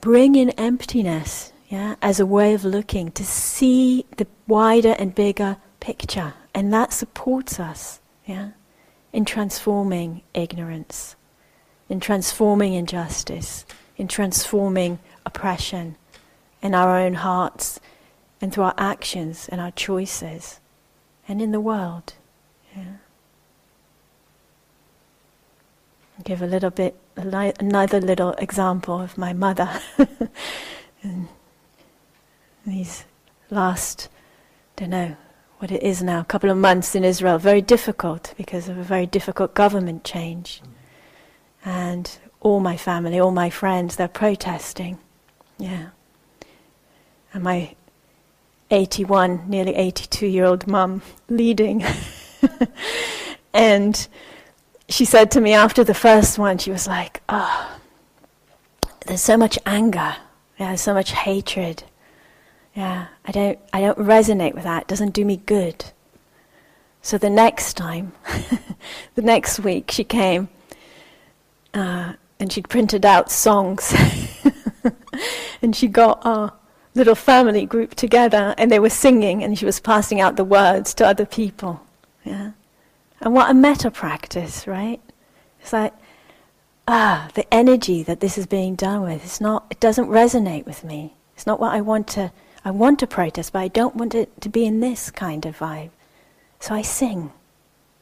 bring 0.00 0.34
in 0.34 0.50
emptiness, 0.50 1.52
yeah, 1.74 1.96
as 2.00 2.20
a 2.20 2.26
way 2.26 2.54
of 2.54 2.64
looking, 2.64 3.10
to 3.10 3.24
see 3.24 4.06
the 4.16 4.28
wider 4.46 4.94
and 4.96 5.12
bigger 5.12 5.56
picture. 5.80 6.34
And 6.54 6.72
that 6.72 6.92
supports 6.92 7.58
us, 7.58 7.98
yeah, 8.24 8.50
in 9.12 9.24
transforming 9.24 10.22
ignorance, 10.34 11.16
in 11.88 11.98
transforming 11.98 12.74
injustice, 12.74 13.66
in 13.96 14.06
transforming 14.06 15.00
oppression 15.26 15.96
in 16.62 16.76
our 16.76 16.96
own 16.96 17.14
hearts 17.14 17.80
and 18.40 18.52
through 18.52 18.64
our 18.64 18.74
actions 18.78 19.48
and 19.48 19.60
our 19.60 19.72
choices 19.72 20.60
and 21.26 21.42
in 21.42 21.50
the 21.50 21.60
world. 21.60 22.14
Yeah. 22.76 22.98
I'll 26.16 26.22
give 26.22 26.40
a 26.40 26.46
little 26.46 26.70
bit, 26.70 26.94
another 27.16 28.00
little 28.00 28.30
example 28.34 29.00
of 29.00 29.18
my 29.18 29.32
mother. 29.32 29.68
these 32.66 33.04
last, 33.50 34.08
don't 34.76 34.90
know 34.90 35.16
what 35.58 35.70
it 35.70 35.82
is 35.82 36.02
now, 36.02 36.22
couple 36.22 36.50
of 36.50 36.56
months 36.56 36.94
in 36.94 37.04
Israel, 37.04 37.38
very 37.38 37.62
difficult 37.62 38.34
because 38.36 38.68
of 38.68 38.76
a 38.76 38.82
very 38.82 39.06
difficult 39.06 39.54
government 39.54 40.04
change. 40.04 40.60
And 41.64 42.10
all 42.40 42.60
my 42.60 42.76
family, 42.76 43.18
all 43.18 43.30
my 43.30 43.50
friends, 43.50 43.96
they're 43.96 44.08
protesting. 44.08 44.98
Yeah. 45.58 45.88
And 47.32 47.42
my 47.42 47.74
81, 48.70 49.48
nearly 49.48 49.74
82 49.74 50.26
year 50.26 50.44
old 50.44 50.66
mum 50.66 51.02
leading. 51.28 51.84
and 53.54 54.06
she 54.88 55.04
said 55.04 55.30
to 55.30 55.40
me 55.40 55.52
after 55.52 55.84
the 55.84 55.94
first 55.94 56.38
one, 56.38 56.58
she 56.58 56.70
was 56.70 56.86
like, 56.86 57.22
oh, 57.28 57.78
there's 59.06 59.22
so 59.22 59.36
much 59.36 59.58
anger, 59.66 60.16
yeah, 60.58 60.74
so 60.74 60.94
much 60.94 61.12
hatred. 61.12 61.84
Yeah, 62.74 63.06
I 63.24 63.32
don't, 63.32 63.58
I 63.72 63.80
don't 63.80 63.98
resonate 63.98 64.54
with 64.54 64.64
that. 64.64 64.82
It 64.82 64.88
doesn't 64.88 65.14
do 65.14 65.24
me 65.24 65.36
good. 65.36 65.84
So 67.02 67.18
the 67.18 67.30
next 67.30 67.74
time, 67.74 68.12
the 69.14 69.22
next 69.22 69.60
week, 69.60 69.90
she 69.90 70.02
came 70.04 70.48
uh, 71.72 72.14
and 72.40 72.52
she'd 72.52 72.68
printed 72.68 73.06
out 73.06 73.30
songs. 73.30 73.94
and 75.62 75.76
she 75.76 75.86
got 75.86 76.24
our 76.26 76.52
little 76.94 77.14
family 77.14 77.66
group 77.66 77.94
together 77.94 78.54
and 78.58 78.70
they 78.70 78.78
were 78.78 78.90
singing 78.90 79.44
and 79.44 79.58
she 79.58 79.64
was 79.64 79.80
passing 79.80 80.20
out 80.20 80.36
the 80.36 80.44
words 80.44 80.94
to 80.94 81.06
other 81.06 81.26
people. 81.26 81.80
Yeah? 82.24 82.52
And 83.20 83.34
what 83.34 83.50
a 83.50 83.54
metta 83.54 83.90
practice, 83.90 84.66
right? 84.66 85.00
It's 85.60 85.72
like, 85.72 85.92
ah, 86.88 87.28
the 87.34 87.52
energy 87.52 88.02
that 88.02 88.20
this 88.20 88.36
is 88.36 88.46
being 88.46 88.74
done 88.74 89.02
with, 89.02 89.24
it's 89.24 89.40
not, 89.40 89.66
it 89.70 89.78
doesn't 89.78 90.08
resonate 90.08 90.66
with 90.66 90.82
me. 90.84 91.14
It's 91.34 91.46
not 91.46 91.60
what 91.60 91.72
I 91.72 91.80
want 91.80 92.08
to 92.08 92.32
I 92.64 92.70
want 92.70 92.98
to 93.00 93.06
protest, 93.06 93.52
but 93.52 93.58
I 93.58 93.68
don't 93.68 93.94
want 93.94 94.14
it 94.14 94.40
to 94.40 94.48
be 94.48 94.64
in 94.64 94.80
this 94.80 95.10
kind 95.10 95.44
of 95.44 95.58
vibe. 95.58 95.90
So 96.60 96.74
I 96.74 96.80
sing. 96.80 97.30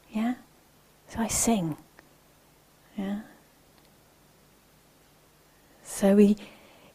Yeah? 0.09 0.35
So 1.09 1.19
I 1.19 1.27
sing. 1.27 1.75
Yeah? 2.97 3.21
So 5.83 6.15
we, 6.15 6.37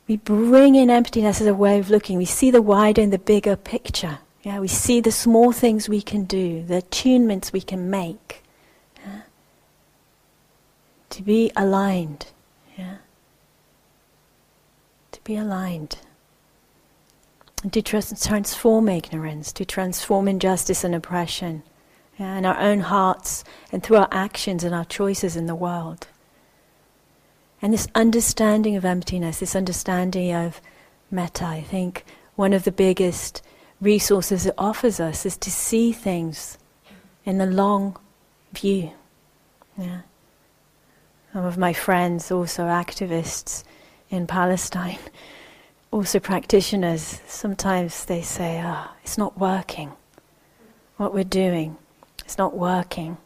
we 0.06 0.16
bring 0.16 0.76
in 0.76 0.88
emptiness 0.88 1.42
as 1.42 1.46
a 1.46 1.54
way 1.54 1.78
of 1.78 1.90
looking. 1.90 2.16
We 2.16 2.24
see 2.24 2.50
the 2.50 2.62
wider 2.62 3.02
and 3.02 3.12
the 3.12 3.18
bigger 3.18 3.54
picture. 3.54 4.20
Yeah? 4.42 4.60
We 4.60 4.68
see 4.68 5.02
the 5.02 5.12
small 5.12 5.52
things 5.52 5.90
we 5.90 6.00
can 6.00 6.24
do, 6.24 6.62
the 6.62 6.82
attunements 6.82 7.52
we 7.52 7.60
can 7.60 7.90
make. 7.90 8.42
Yeah? 9.04 9.20
To 11.10 11.22
be 11.22 11.52
aligned. 11.54 12.28
Yeah? 12.78 12.96
To 15.12 15.20
be 15.22 15.36
aligned 15.36 15.98
to 17.70 17.82
transform 17.82 18.88
ignorance, 18.88 19.52
to 19.52 19.64
transform 19.64 20.28
injustice 20.28 20.84
and 20.84 20.94
oppression 20.94 21.62
yeah, 22.18 22.36
in 22.36 22.44
our 22.44 22.58
own 22.58 22.80
hearts 22.80 23.44
and 23.72 23.82
through 23.82 23.96
our 23.98 24.08
actions 24.10 24.64
and 24.64 24.74
our 24.74 24.84
choices 24.84 25.36
in 25.36 25.46
the 25.46 25.54
world. 25.54 26.08
And 27.60 27.72
this 27.72 27.88
understanding 27.94 28.76
of 28.76 28.84
emptiness, 28.84 29.40
this 29.40 29.56
understanding 29.56 30.32
of 30.32 30.60
metta, 31.10 31.44
I 31.44 31.62
think 31.62 32.04
one 32.36 32.52
of 32.52 32.64
the 32.64 32.72
biggest 32.72 33.42
resources 33.80 34.46
it 34.46 34.54
offers 34.58 35.00
us 35.00 35.26
is 35.26 35.36
to 35.38 35.50
see 35.50 35.92
things 35.92 36.58
in 37.24 37.38
the 37.38 37.46
long 37.46 37.96
view. 38.52 38.92
Yeah. 39.76 40.02
Some 41.32 41.44
of 41.44 41.58
my 41.58 41.72
friends, 41.72 42.30
also 42.30 42.64
activists 42.64 43.64
in 44.10 44.26
Palestine, 44.26 44.98
also 45.90 46.18
practitioners, 46.18 47.20
sometimes 47.26 48.04
they 48.04 48.22
say, 48.22 48.60
ah, 48.62 48.90
oh, 48.90 48.96
it's 49.02 49.18
not 49.18 49.38
working. 49.38 49.92
What 50.96 51.14
we're 51.14 51.24
doing, 51.24 51.76
it's 52.24 52.38
not 52.38 52.56
working. 52.56 53.16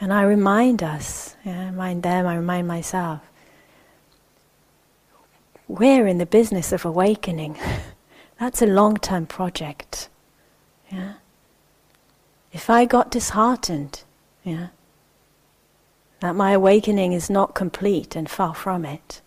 And 0.00 0.12
I 0.12 0.22
remind 0.22 0.82
us, 0.82 1.34
yeah, 1.44 1.62
I 1.62 1.64
remind 1.66 2.02
them, 2.02 2.26
I 2.26 2.36
remind 2.36 2.68
myself, 2.68 3.20
we're 5.66 6.06
in 6.06 6.18
the 6.18 6.26
business 6.26 6.72
of 6.72 6.84
awakening. 6.84 7.58
That's 8.40 8.62
a 8.62 8.66
long 8.66 8.96
term 8.96 9.26
project. 9.26 10.08
Yeah? 10.90 11.14
If 12.52 12.70
I 12.70 12.84
got 12.84 13.10
disheartened, 13.10 14.04
yeah, 14.44 14.68
that 16.20 16.34
my 16.34 16.52
awakening 16.52 17.12
is 17.12 17.28
not 17.28 17.54
complete 17.54 18.16
and 18.16 18.30
far 18.30 18.54
from 18.54 18.84
it, 18.84 19.20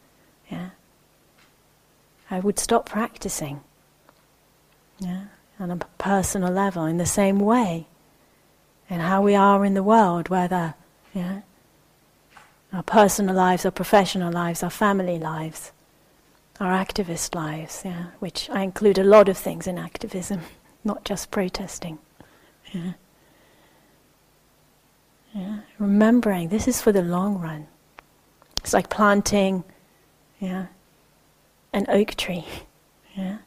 I 2.31 2.39
would 2.39 2.57
stop 2.57 2.87
practicing. 2.87 3.59
Yeah, 4.99 5.25
on 5.59 5.69
a 5.69 5.77
personal 5.97 6.51
level, 6.51 6.85
in 6.85 6.97
the 6.97 7.05
same 7.05 7.39
way, 7.39 7.87
and 8.89 9.01
how 9.01 9.21
we 9.21 9.35
are 9.35 9.65
in 9.65 9.73
the 9.73 9.83
world, 9.83 10.29
whether 10.29 10.75
yeah, 11.13 11.41
our 12.71 12.83
personal 12.83 13.35
lives, 13.35 13.65
our 13.65 13.71
professional 13.71 14.31
lives, 14.31 14.63
our 14.63 14.69
family 14.69 15.19
lives, 15.19 15.71
our 16.59 16.71
activist 16.71 17.35
lives, 17.35 17.81
yeah, 17.83 18.07
which 18.19 18.49
I 18.49 18.61
include 18.61 18.97
a 18.97 19.03
lot 19.03 19.27
of 19.27 19.37
things 19.37 19.67
in 19.67 19.77
activism, 19.77 20.41
not 20.83 21.03
just 21.03 21.31
protesting. 21.31 21.99
Yeah. 22.71 22.93
Yeah. 25.33 25.59
Remembering 25.79 26.49
this 26.49 26.67
is 26.67 26.81
for 26.81 26.91
the 26.91 27.01
long 27.01 27.39
run. 27.39 27.67
It's 28.57 28.73
like 28.73 28.89
planting, 28.89 29.63
yeah, 30.39 30.67
an 31.73 31.85
oak 31.89 32.15
tree. 32.15 32.45
Yeah? 33.15 33.37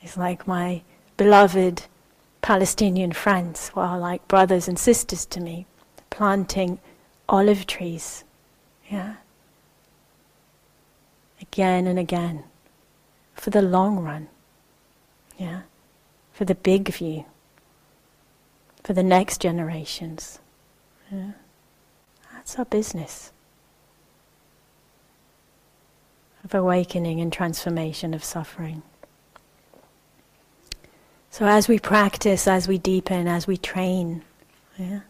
It's 0.00 0.16
like 0.16 0.46
my 0.46 0.82
beloved 1.16 1.84
Palestinian 2.40 3.12
friends 3.12 3.68
who 3.68 3.80
are 3.80 3.98
like 3.98 4.26
brothers 4.28 4.68
and 4.68 4.78
sisters 4.78 5.24
to 5.26 5.40
me, 5.40 5.66
planting 6.10 6.80
olive 7.28 7.66
trees. 7.66 8.24
Yeah? 8.90 9.16
Again 11.40 11.86
and 11.86 11.98
again. 11.98 12.44
For 13.34 13.50
the 13.50 13.62
long 13.62 13.98
run. 13.98 14.28
Yeah? 15.38 15.62
For 16.32 16.44
the 16.44 16.54
big 16.54 16.88
view. 16.88 17.24
For 18.84 18.92
the 18.92 19.02
next 19.02 19.40
generations. 19.40 20.38
Yeah? 21.10 21.32
That's 22.32 22.58
our 22.58 22.64
business. 22.64 23.31
Of 26.44 26.54
awakening 26.54 27.20
and 27.20 27.32
transformation 27.32 28.14
of 28.14 28.24
suffering. 28.24 28.82
So 31.30 31.46
as 31.46 31.66
we 31.66 31.78
practice, 31.78 32.46
as 32.46 32.68
we 32.68 32.78
deepen, 32.78 33.26
as 33.26 33.46
we 33.46 33.56
train, 33.56 34.22
yeah, 34.76 35.00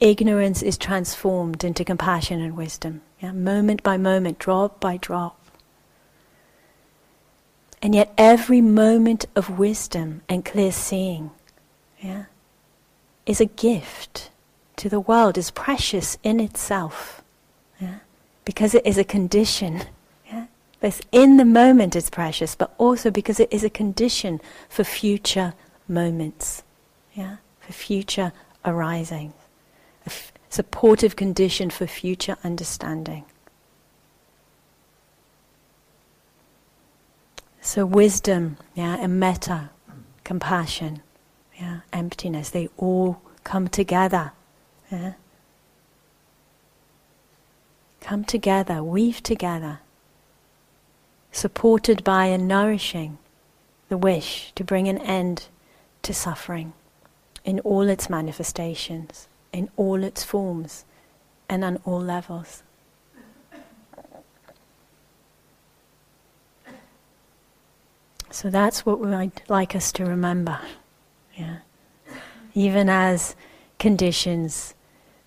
ignorance 0.00 0.62
is 0.62 0.76
transformed 0.76 1.64
into 1.64 1.84
compassion 1.84 2.40
and 2.40 2.56
wisdom, 2.56 3.00
yeah, 3.20 3.32
moment 3.32 3.82
by 3.82 3.96
moment, 3.96 4.38
drop 4.38 4.80
by 4.80 4.98
drop. 4.98 5.36
And 7.80 7.94
yet 7.94 8.12
every 8.18 8.60
moment 8.60 9.26
of 9.36 9.58
wisdom 9.58 10.22
and 10.28 10.44
clear 10.44 10.72
seeing 10.72 11.30
yeah, 12.00 12.24
is 13.24 13.40
a 13.40 13.46
gift 13.46 14.30
to 14.76 14.88
the 14.88 15.00
world, 15.00 15.38
is 15.38 15.50
precious 15.50 16.18
in 16.22 16.40
itself. 16.40 17.22
Yeah, 17.80 18.00
because 18.44 18.74
it 18.74 18.84
is 18.84 18.98
a 18.98 19.04
condition 19.04 19.84
Both 20.80 21.00
in 21.10 21.38
the 21.38 21.44
moment 21.44 21.96
it's 21.96 22.10
precious, 22.10 22.54
but 22.54 22.72
also 22.78 23.10
because 23.10 23.40
it 23.40 23.52
is 23.52 23.64
a 23.64 23.70
condition 23.70 24.40
for 24.68 24.84
future 24.84 25.54
moments, 25.88 26.62
yeah, 27.14 27.36
for 27.60 27.72
future 27.72 28.32
arising, 28.64 29.32
a 30.04 30.10
f- 30.10 30.32
supportive 30.48 31.16
condition 31.16 31.70
for 31.70 31.86
future 31.86 32.36
understanding. 32.44 33.24
So 37.60 37.84
wisdom, 37.84 38.56
yeah, 38.74 38.96
and 39.00 39.18
metta, 39.18 39.70
compassion, 40.22 41.02
yeah, 41.58 41.80
emptiness, 41.92 42.50
they 42.50 42.68
all 42.76 43.20
come 43.42 43.66
together. 43.66 44.30
Yeah? 44.92 45.14
Come 48.00 48.24
together, 48.24 48.82
weave 48.82 49.22
together 49.24 49.80
supported 51.38 52.02
by 52.02 52.26
and 52.26 52.48
nourishing 52.48 53.16
the 53.88 53.96
wish 53.96 54.52
to 54.56 54.64
bring 54.64 54.88
an 54.88 54.98
end 54.98 55.46
to 56.02 56.12
suffering 56.12 56.72
in 57.44 57.60
all 57.60 57.88
its 57.88 58.10
manifestations, 58.10 59.28
in 59.52 59.70
all 59.76 60.02
its 60.02 60.24
forms, 60.24 60.84
and 61.48 61.64
on 61.64 61.78
all 61.84 62.00
levels. 62.00 62.62
So 68.30 68.50
that's 68.50 68.84
what 68.84 69.00
we'd 69.00 69.32
like 69.48 69.74
us 69.74 69.90
to 69.92 70.04
remember. 70.04 70.60
Yeah. 71.34 71.58
Even 72.54 72.88
as 72.88 73.34
conditions 73.78 74.74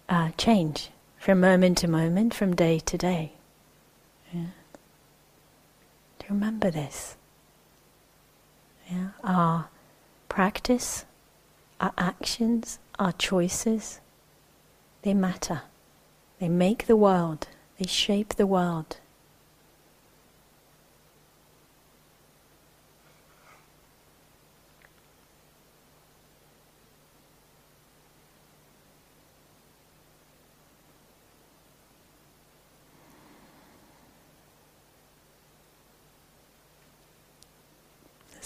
uh, 0.07 0.29
change 0.37 0.91
from 1.17 1.39
moment 1.39 1.79
to 1.79 1.87
moment, 1.87 2.33
from 2.33 2.55
day 2.55 2.79
to 2.79 2.97
day. 2.97 3.33
Remember 6.31 6.71
this. 6.71 7.17
Yeah. 8.89 9.09
Our 9.21 9.67
practice, 10.29 11.03
our 11.81 11.91
actions, 11.97 12.79
our 12.97 13.11
choices, 13.11 13.99
they 15.01 15.13
matter. 15.13 15.63
They 16.39 16.47
make 16.47 16.87
the 16.87 16.95
world, 16.95 17.49
they 17.77 17.85
shape 17.85 18.35
the 18.35 18.47
world. 18.47 19.00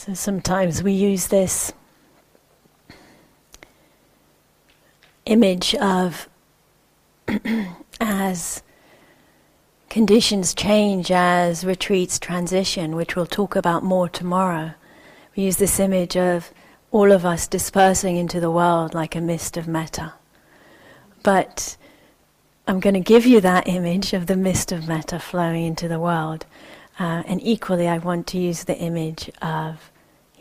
So 0.05 0.13
sometimes 0.13 0.83
we 0.83 0.91
use 0.91 1.29
this 1.29 1.73
image 5.25 5.73
of 5.73 6.29
as 7.99 8.61
conditions 9.89 10.53
change, 10.53 11.09
as 11.09 11.65
retreats 11.65 12.19
transition, 12.19 12.95
which 12.95 13.15
we'll 13.15 13.25
talk 13.25 13.55
about 13.55 13.81
more 13.83 14.07
tomorrow. 14.07 14.75
We 15.35 15.41
use 15.41 15.57
this 15.57 15.79
image 15.79 16.15
of 16.15 16.51
all 16.91 17.11
of 17.11 17.25
us 17.25 17.47
dispersing 17.47 18.15
into 18.15 18.39
the 18.39 18.51
world 18.51 18.93
like 18.93 19.15
a 19.15 19.21
mist 19.21 19.57
of 19.57 19.67
metta. 19.67 20.13
But 21.23 21.77
I'm 22.67 22.79
going 22.79 22.93
to 22.93 22.99
give 22.99 23.25
you 23.25 23.41
that 23.41 23.67
image 23.67 24.13
of 24.13 24.27
the 24.27 24.37
mist 24.37 24.71
of 24.71 24.87
metta 24.87 25.17
flowing 25.17 25.65
into 25.65 25.87
the 25.87 25.99
world. 25.99 26.45
Uh, 26.99 27.23
and 27.25 27.41
equally, 27.41 27.87
I 27.87 27.97
want 27.97 28.27
to 28.27 28.37
use 28.37 28.65
the 28.65 28.77
image 28.77 29.31
of 29.41 29.91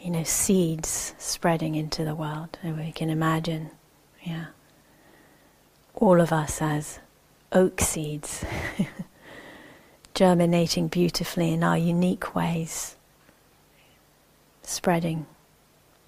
you 0.04 0.10
know, 0.10 0.22
seeds 0.22 1.14
spreading 1.16 1.74
into 1.74 2.04
the 2.04 2.14
world. 2.14 2.58
And 2.62 2.76
we 2.76 2.92
can 2.92 3.08
imagine, 3.08 3.70
yeah, 4.22 4.48
all 5.94 6.20
of 6.20 6.30
us 6.30 6.60
as 6.60 6.98
oak 7.52 7.80
seeds, 7.80 8.44
germinating 10.14 10.88
beautifully 10.88 11.54
in 11.54 11.64
our 11.64 11.78
unique 11.78 12.34
ways, 12.34 12.96
spreading 14.62 15.24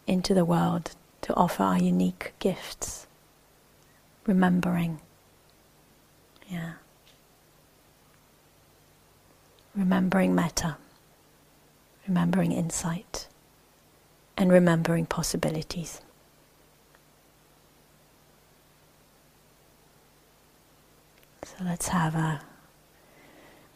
into 0.06 0.34
the 0.34 0.44
world 0.44 0.90
to 1.22 1.34
offer 1.34 1.62
our 1.62 1.78
unique 1.78 2.34
gifts, 2.38 3.06
remembering, 4.26 5.00
yeah, 6.50 6.72
remembering 9.74 10.34
metta, 10.34 10.76
remembering 12.06 12.52
insight 12.52 13.26
and 14.36 14.52
remembering 14.52 15.06
possibilities. 15.06 16.00
So 21.44 21.54
let's 21.64 21.88
have 21.88 22.14
a 22.14 22.42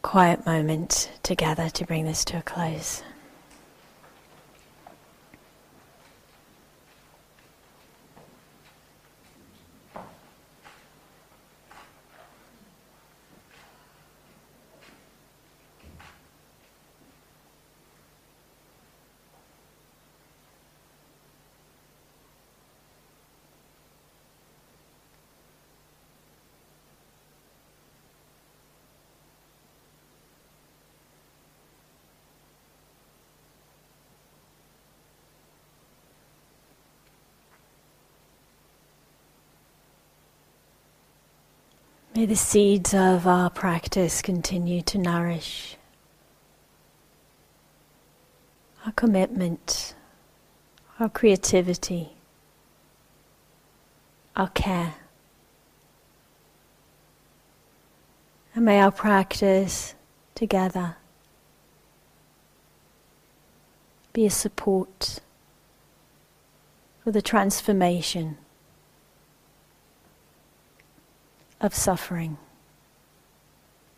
quiet 0.01 0.45
moment 0.45 1.09
together 1.23 1.69
to 1.69 1.85
bring 1.85 2.05
this 2.05 2.25
to 2.25 2.37
a 2.37 2.41
close. 2.41 3.01
May 42.21 42.27
the 42.27 42.35
seeds 42.35 42.93
of 42.93 43.25
our 43.25 43.49
practice 43.49 44.21
continue 44.21 44.83
to 44.83 44.99
nourish 44.99 45.75
our 48.85 48.91
commitment, 48.91 49.95
our 50.99 51.09
creativity, 51.09 52.11
our 54.35 54.49
care. 54.49 54.93
And 58.53 58.65
may 58.65 58.79
our 58.79 58.91
practice 58.91 59.95
together 60.35 60.97
be 64.13 64.27
a 64.27 64.29
support 64.29 65.21
for 67.03 67.09
the 67.09 67.23
transformation 67.23 68.37
of 71.61 71.75
suffering 71.75 72.37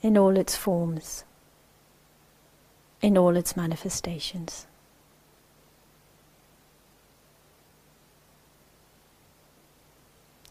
in 0.02 0.18
all 0.18 0.38
its 0.38 0.56
forms, 0.56 1.24
in 3.02 3.18
all 3.18 3.38
its 3.38 3.56
manifestations. 3.56 4.68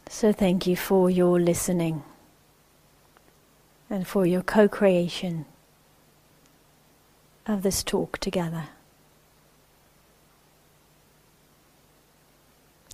So, 0.09 0.31
thank 0.31 0.67
you 0.67 0.75
for 0.75 1.09
your 1.09 1.39
listening 1.39 2.03
and 3.89 4.07
for 4.07 4.25
your 4.25 4.41
co 4.41 4.67
creation 4.67 5.45
of 7.45 7.61
this 7.61 7.83
talk 7.83 8.17
together. 8.17 8.69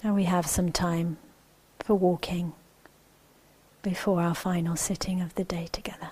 And 0.01 0.15
we 0.15 0.23
have 0.23 0.47
some 0.47 0.71
time 0.71 1.17
for 1.79 1.93
walking 1.95 2.53
before 3.89 4.21
our 4.21 4.35
final 4.35 4.75
sitting 4.75 5.19
of 5.19 5.33
the 5.33 5.43
day 5.43 5.67
together. 5.71 6.11